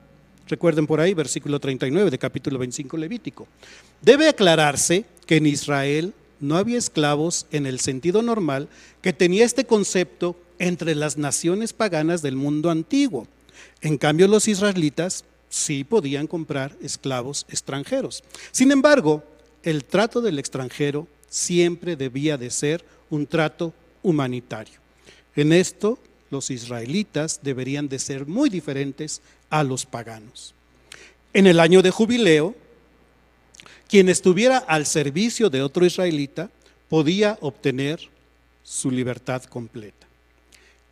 Recuerden 0.48 0.88
por 0.88 1.00
ahí, 1.00 1.14
versículo 1.14 1.60
39 1.60 2.12
de 2.12 2.18
capítulo 2.18 2.60
25 2.60 2.98
Levítico. 2.98 3.48
Debe 4.02 4.28
aclararse 4.28 5.06
que 5.26 5.38
en 5.38 5.46
Israel 5.46 6.14
no 6.42 6.58
había 6.58 6.78
esclavos 6.78 7.46
en 7.52 7.66
el 7.66 7.80
sentido 7.80 8.22
normal 8.22 8.68
que 9.02 9.14
tenía 9.14 9.46
este 9.46 9.66
concepto 9.66 10.36
entre 10.60 10.96
las 10.96 11.18
naciones 11.18 11.72
paganas 11.72 12.22
del 12.22 12.36
mundo 12.36 12.70
antiguo. 12.70 13.28
En 13.82 13.98
cambio, 13.98 14.28
los 14.28 14.48
israelitas 14.48 15.26
sí 15.50 15.84
podían 15.84 16.28
comprar 16.28 16.76
esclavos 16.82 17.46
extranjeros. 17.50 18.24
Sin 18.52 18.72
embargo, 18.72 19.24
el 19.64 19.84
trato 19.86 20.22
del 20.22 20.40
extranjero 20.40 21.08
siempre 21.30 21.96
debía 21.96 22.38
de 22.38 22.50
ser 22.50 22.84
un 23.10 23.28
trato 23.28 23.74
humanitario. 24.04 24.80
En 25.36 25.54
esto, 25.54 26.00
los 26.30 26.50
israelitas 26.50 27.42
deberían 27.44 27.90
de 27.90 28.00
ser 28.00 28.26
muy 28.26 28.50
diferentes 28.50 29.22
a 29.50 29.64
los 29.64 29.86
paganos. 29.86 30.54
En 31.34 31.48
el 31.48 31.60
año 31.60 31.82
de 31.82 31.92
jubileo, 31.92 32.56
quien 33.88 34.10
estuviera 34.10 34.58
al 34.58 34.86
servicio 34.86 35.50
de 35.50 35.62
otro 35.62 35.86
israelita 35.86 36.50
podía 36.88 37.38
obtener 37.42 38.00
su 38.64 38.90
libertad 38.90 39.44
completa. 39.44 40.08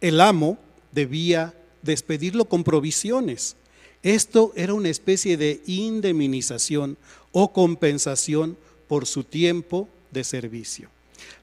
El 0.01 0.21
amo 0.21 0.57
debía 0.91 1.53
despedirlo 1.81 2.45
con 2.45 2.63
provisiones. 2.63 3.55
Esto 4.03 4.53
era 4.55 4.73
una 4.73 4.89
especie 4.89 5.37
de 5.37 5.61
indemnización 5.65 6.97
o 7.31 7.51
compensación 7.51 8.57
por 8.87 9.05
su 9.05 9.23
tiempo 9.23 9.87
de 10.11 10.23
servicio. 10.23 10.89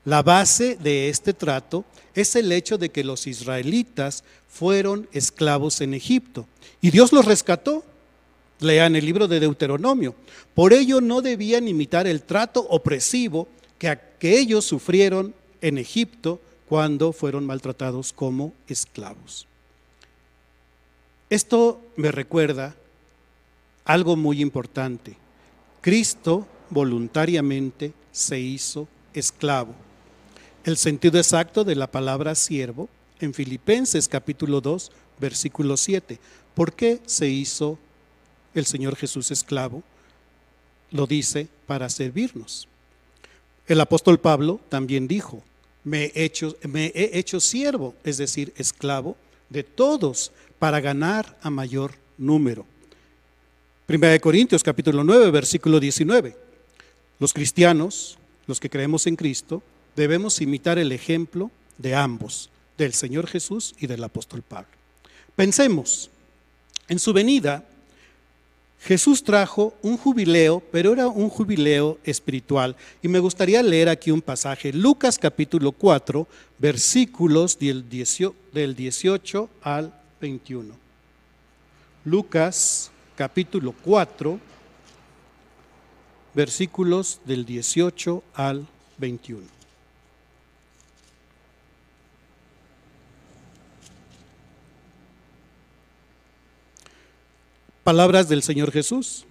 La 0.04 0.22
base 0.22 0.76
de 0.76 1.08
este 1.08 1.32
trato 1.32 1.84
es 2.14 2.36
el 2.36 2.50
hecho 2.52 2.78
de 2.78 2.90
que 2.90 3.04
los 3.04 3.26
israelitas 3.26 4.24
fueron 4.48 5.08
esclavos 5.12 5.80
en 5.80 5.94
Egipto 5.94 6.46
y 6.80 6.90
Dios 6.90 7.12
los 7.12 7.24
rescató. 7.24 7.84
Lean 8.60 8.96
el 8.96 9.04
libro 9.04 9.28
de 9.28 9.38
Deuteronomio. 9.38 10.14
Por 10.54 10.72
ello 10.72 11.02
no 11.02 11.20
debían 11.20 11.68
imitar 11.68 12.06
el 12.06 12.22
trato 12.22 12.60
opresivo 12.70 13.48
que, 13.78 13.98
ellos 14.20 14.64
sufrieron 14.64 15.34
en 15.60 15.76
Egipto 15.76 16.40
cuando 16.68 17.12
fueron 17.12 17.44
maltratados 17.44 18.12
como 18.12 18.54
esclavos. 18.66 19.46
Esto 21.28 21.82
me 21.96 22.12
recuerda 22.12 22.76
algo 23.84 24.14
muy 24.14 24.40
importante. 24.40 25.16
Cristo 25.80 26.46
voluntariamente 26.70 27.92
se 28.12 28.38
hizo 28.38 28.86
esclavo. 29.12 29.74
El 30.64 30.76
sentido 30.76 31.18
exacto 31.18 31.64
de 31.64 31.74
la 31.74 31.90
palabra 31.90 32.36
siervo 32.36 32.88
en 33.20 33.34
Filipenses 33.34 34.06
capítulo 34.06 34.60
2, 34.60 34.92
versículo 35.18 35.76
7. 35.76 36.20
¿Por 36.54 36.74
qué 36.74 37.00
se 37.06 37.28
hizo 37.28 37.76
el 38.54 38.64
Señor 38.64 38.94
Jesús 38.94 39.32
esclavo? 39.32 39.82
Lo 40.92 41.08
dice 41.08 41.48
para 41.66 41.88
servirnos. 41.88 42.68
El 43.66 43.80
apóstol 43.80 44.20
Pablo 44.20 44.60
también 44.68 45.08
dijo, 45.08 45.42
me 45.82 46.12
he 46.14 46.24
hecho, 46.24 46.56
me 46.62 46.86
he 46.94 47.18
hecho 47.18 47.40
siervo, 47.40 47.96
es 48.04 48.16
decir, 48.16 48.52
esclavo 48.56 49.16
de 49.48 49.62
todos 49.62 50.32
para 50.58 50.80
ganar 50.80 51.38
a 51.42 51.50
mayor 51.50 51.94
número. 52.18 52.66
Primera 53.86 54.12
de 54.12 54.20
Corintios 54.20 54.62
capítulo 54.62 55.04
9, 55.04 55.30
versículo 55.30 55.78
19. 55.78 56.36
Los 57.18 57.32
cristianos, 57.32 58.18
los 58.46 58.60
que 58.60 58.70
creemos 58.70 59.06
en 59.06 59.16
Cristo, 59.16 59.62
debemos 59.94 60.40
imitar 60.40 60.78
el 60.78 60.92
ejemplo 60.92 61.50
de 61.78 61.94
ambos, 61.94 62.50
del 62.76 62.92
Señor 62.92 63.26
Jesús 63.26 63.74
y 63.78 63.86
del 63.86 64.02
apóstol 64.04 64.42
Pablo. 64.42 64.68
Pensemos, 65.34 66.10
en 66.88 66.98
su 66.98 67.12
venida, 67.12 67.64
Jesús 68.86 69.24
trajo 69.24 69.74
un 69.82 69.96
jubileo, 69.96 70.62
pero 70.70 70.92
era 70.92 71.08
un 71.08 71.28
jubileo 71.28 71.98
espiritual. 72.04 72.76
Y 73.02 73.08
me 73.08 73.18
gustaría 73.18 73.60
leer 73.60 73.88
aquí 73.88 74.12
un 74.12 74.22
pasaje, 74.22 74.72
Lucas 74.72 75.18
capítulo 75.18 75.72
4, 75.72 76.24
versículos 76.56 77.58
del 77.58 77.88
18 77.88 79.50
al 79.62 79.92
21. 80.20 80.72
Lucas 82.04 82.92
capítulo 83.16 83.74
4, 83.82 84.38
versículos 86.32 87.20
del 87.24 87.44
18 87.44 88.22
al 88.34 88.68
21. 88.98 89.55
Palabras 97.86 98.28
del 98.28 98.42
Señor 98.42 98.72
Jesús. 98.72 99.26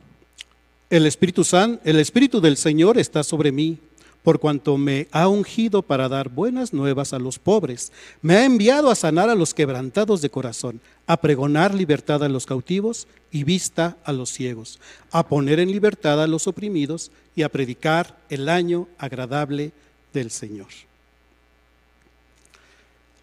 El 0.90 1.06
Espíritu 1.06 1.44
San, 1.44 1.82
el 1.84 2.00
Espíritu 2.00 2.40
del 2.40 2.56
Señor 2.56 2.98
está 2.98 3.22
sobre 3.22 3.52
mí, 3.52 3.80
por 4.24 4.40
cuanto 4.40 4.78
me 4.78 5.10
ha 5.12 5.28
ungido 5.28 5.82
para 5.82 6.08
dar 6.08 6.30
buenas 6.30 6.72
nuevas 6.72 7.12
a 7.12 7.20
los 7.20 7.38
pobres. 7.38 7.92
Me 8.22 8.38
ha 8.38 8.46
enviado 8.46 8.90
a 8.90 8.96
sanar 8.96 9.30
a 9.30 9.36
los 9.36 9.54
quebrantados 9.54 10.22
de 10.22 10.30
corazón, 10.30 10.80
a 11.06 11.18
pregonar 11.18 11.76
libertad 11.76 12.24
a 12.24 12.30
los 12.30 12.46
cautivos 12.46 13.10
y 13.30 13.44
vista 13.44 13.98
a 14.06 14.14
los 14.14 14.30
ciegos, 14.30 14.80
a 15.12 15.28
poner 15.28 15.60
en 15.60 15.70
libertad 15.70 16.24
a 16.24 16.28
los 16.28 16.48
oprimidos 16.48 17.12
y 17.36 17.42
a 17.42 17.50
predicar 17.50 18.18
el 18.30 18.48
año 18.48 18.88
agradable 18.98 19.74
del 20.14 20.32
Señor. 20.32 20.70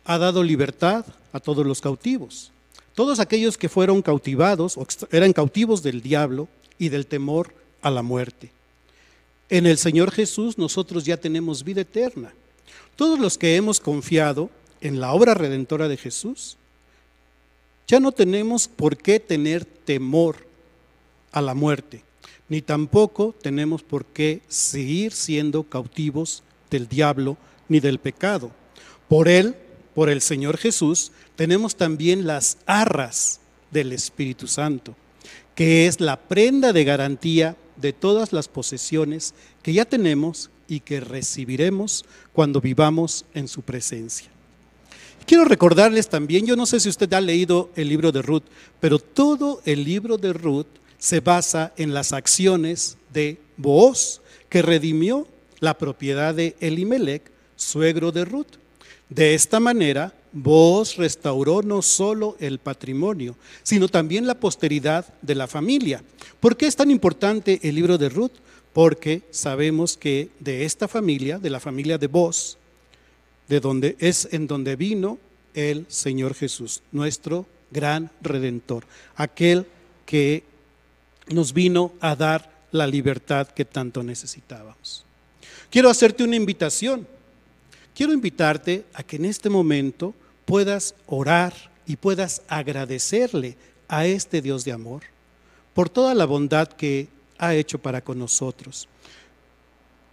Ha 0.05 0.19
dado 0.19 0.43
libertad 0.43 1.07
a 1.33 1.41
todos 1.41 1.65
los 1.65 1.81
cautivos, 1.81 2.53
todos 2.95 3.21
aquellos 3.21 3.57
que 3.57 3.69
fueron 3.69 4.03
cautivados 4.03 4.77
o 4.77 4.87
eran 5.11 5.33
cautivos 5.33 5.83
del 5.83 6.03
diablo 6.03 6.49
y 6.79 6.89
del 6.89 7.07
temor 7.07 7.55
a 7.81 7.91
la 7.91 8.03
muerte. 8.03 8.51
En 9.49 9.67
el 9.67 9.79
Señor 9.79 10.11
Jesús 10.11 10.59
nosotros 10.59 11.05
ya 11.05 11.17
tenemos 11.17 11.65
vida 11.65 11.83
eterna. 11.83 12.33
Todos 12.97 13.19
los 13.19 13.39
que 13.39 13.57
hemos 13.57 13.81
confiado 13.81 14.51
en 14.81 15.01
la 15.01 15.13
obra 15.13 15.35
redentora 15.35 15.89
de 15.89 15.97
Jesús, 15.97 16.57
ya 17.87 18.01
no 18.01 18.13
tenemos 18.13 18.69
por 18.69 18.97
qué 18.97 19.21
tener 19.21 19.65
temor 19.65 20.47
a 21.33 21.41
la 21.41 21.55
muerte, 21.55 22.03
ni 22.49 22.63
tampoco 22.63 23.35
tenemos 23.41 23.83
por 23.83 24.05
qué 24.05 24.43
seguir 24.49 25.13
siendo 25.13 25.65
cautivos 25.65 26.43
del 26.71 26.89
diablo 26.89 27.37
ni 27.69 27.81
del 27.81 27.99
pecado. 27.99 28.51
Por 29.09 29.29
Él, 29.29 29.55
por 29.95 30.09
el 30.11 30.21
Señor 30.21 30.59
Jesús, 30.59 31.13
tenemos 31.37 31.77
también 31.77 32.27
las 32.27 32.59
arras 32.67 33.41
del 33.71 33.93
Espíritu 33.93 34.47
Santo, 34.47 34.95
que 35.55 35.87
es 35.87 36.01
la 36.01 36.19
prenda 36.19 36.73
de 36.73 36.85
garantía 36.85 37.57
de 37.77 37.93
todas 37.93 38.33
las 38.33 38.49
posesiones 38.49 39.35
que 39.63 39.73
ya 39.73 39.85
tenemos 39.85 40.51
y 40.69 40.81
que 40.81 41.01
recibiremos 41.01 42.05
cuando 42.33 42.61
vivamos 42.61 43.25
en 43.35 43.49
su 43.49 43.63
presencia. 43.63 44.29
Quiero 45.27 45.45
recordarles 45.45 46.09
también, 46.09 46.47
yo 46.47 46.57
no 46.57 46.67
sé 46.67 46.81
si 46.81 46.89
usted 46.89 47.13
ha 47.13 47.21
leído 47.21 47.71
el 47.77 47.89
libro 47.89 48.13
de 48.13 48.23
Ruth, 48.23 48.45
pero 48.81 48.99
todo 48.99 49.63
el 49.65 49.85
libro 49.85 50.19
de 50.19 50.33
Ruth 50.33 50.67
se 50.99 51.21
basa 51.21 51.73
en 51.77 51.95
las 51.95 52.13
acciones 52.13 52.97
de 53.13 53.39
Booz, 53.57 54.21
que 54.49 54.63
redimió 54.63 55.27
la 55.61 55.79
propiedad 55.79 56.35
de 56.35 56.57
Elimelech, 56.61 57.23
suegro 57.57 58.13
de 58.13 58.25
Ruth. 58.25 58.59
De 59.15 59.35
esta 59.35 59.61
manera, 59.61 60.15
Booz 60.33 60.97
restauró 60.97 61.61
no 61.61 61.83
solo 61.83 62.35
el 62.41 62.59
patrimonio, 62.59 63.37
sino 63.63 63.87
también 63.87 64.27
la 64.27 64.41
posteridad 64.41 65.05
de 65.21 65.35
la 65.35 65.47
familia. 65.47 66.03
¿Por 66.41 66.57
qué 66.57 66.67
es 66.67 66.77
tan 66.77 66.91
importante 66.91 67.61
el 67.63 67.75
libro 67.75 67.99
de 67.99 68.09
Ruth? 68.09 68.33
Porque 68.73 69.21
sabemos 69.31 69.99
que 69.99 70.31
de 70.41 70.65
esta 70.65 70.89
familia, 70.89 71.39
de 71.39 71.51
la 71.51 71.61
familia 71.61 71.99
de 71.99 72.07
Booz, 72.07 72.57
de 73.49 73.61
donde 73.61 73.97
es 73.99 74.29
en 74.33 74.47
donde 74.47 74.77
vino 74.77 75.19
el 75.53 75.85
Señor 75.89 76.33
Jesús, 76.33 76.81
nuestro 76.91 77.45
gran 77.71 78.11
redentor, 78.23 78.87
aquel 79.15 79.67
que 80.07 80.43
nos 81.29 81.53
vino 81.53 81.93
a 82.01 82.17
dar 82.17 82.51
la 82.71 82.87
libertad 82.87 83.47
que 83.49 83.67
tanto 83.67 84.03
necesitábamos. 84.03 85.05
Quiero 85.69 85.91
hacerte 85.91 86.25
una 86.25 86.37
invitación. 86.37 87.07
Quiero 87.95 88.13
invitarte 88.13 88.85
a 88.95 89.03
que 89.03 89.17
en 89.17 89.27
este 89.27 89.51
momento 89.51 90.15
puedas 90.45 90.95
orar 91.07 91.53
y 91.87 91.97
puedas 91.97 92.43
agradecerle 92.49 93.57
a 93.89 94.07
este 94.07 94.41
Dios 94.41 94.65
de 94.65 94.73
amor 94.73 95.03
por 95.75 95.89
toda 95.89 96.15
la 96.15 96.25
bondad 96.25 96.69
que 96.69 97.09
ha 97.39 97.55
hecho 97.55 97.79
para 97.79 98.03
con 98.03 98.19
nosotros. 98.19 98.89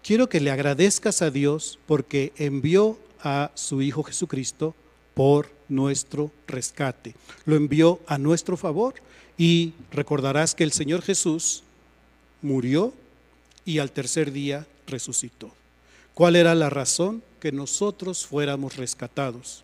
Quiero 0.03 0.27
que 0.27 0.39
le 0.39 0.51
agradezcas 0.51 1.21
a 1.21 1.31
Dios 1.31 1.79
porque 1.85 2.33
envió 2.37 2.97
a 3.21 3.51
su 3.53 3.81
Hijo 3.81 4.03
Jesucristo 4.03 4.75
por 5.13 5.49
nuestro 5.67 6.31
rescate. 6.47 7.15
Lo 7.45 7.55
envió 7.55 7.99
a 8.07 8.17
nuestro 8.17 8.57
favor 8.57 8.95
y 9.37 9.73
recordarás 9.91 10.55
que 10.55 10.63
el 10.63 10.71
Señor 10.71 11.01
Jesús 11.01 11.63
murió 12.41 12.93
y 13.65 13.79
al 13.79 13.91
tercer 13.91 14.31
día 14.31 14.65
resucitó. 14.87 15.53
¿Cuál 16.13 16.35
era 16.35 16.55
la 16.55 16.69
razón? 16.69 17.21
Que 17.39 17.52
nosotros 17.52 18.25
fuéramos 18.25 18.75
rescatados. 18.75 19.63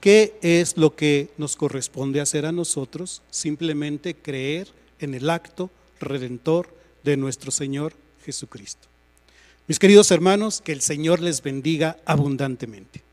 ¿Qué 0.00 0.38
es 0.42 0.76
lo 0.76 0.94
que 0.94 1.30
nos 1.38 1.56
corresponde 1.56 2.20
hacer 2.20 2.46
a 2.46 2.52
nosotros? 2.52 3.22
Simplemente 3.30 4.14
creer 4.14 4.68
en 5.00 5.14
el 5.14 5.30
acto 5.30 5.70
redentor 6.00 6.68
de 7.02 7.16
nuestro 7.16 7.50
Señor 7.50 7.94
Jesucristo. 8.24 8.88
Mis 9.66 9.78
queridos 9.78 10.10
hermanos, 10.10 10.60
que 10.60 10.72
el 10.72 10.80
Señor 10.80 11.20
les 11.20 11.42
bendiga 11.42 11.96
abundantemente. 12.04 13.05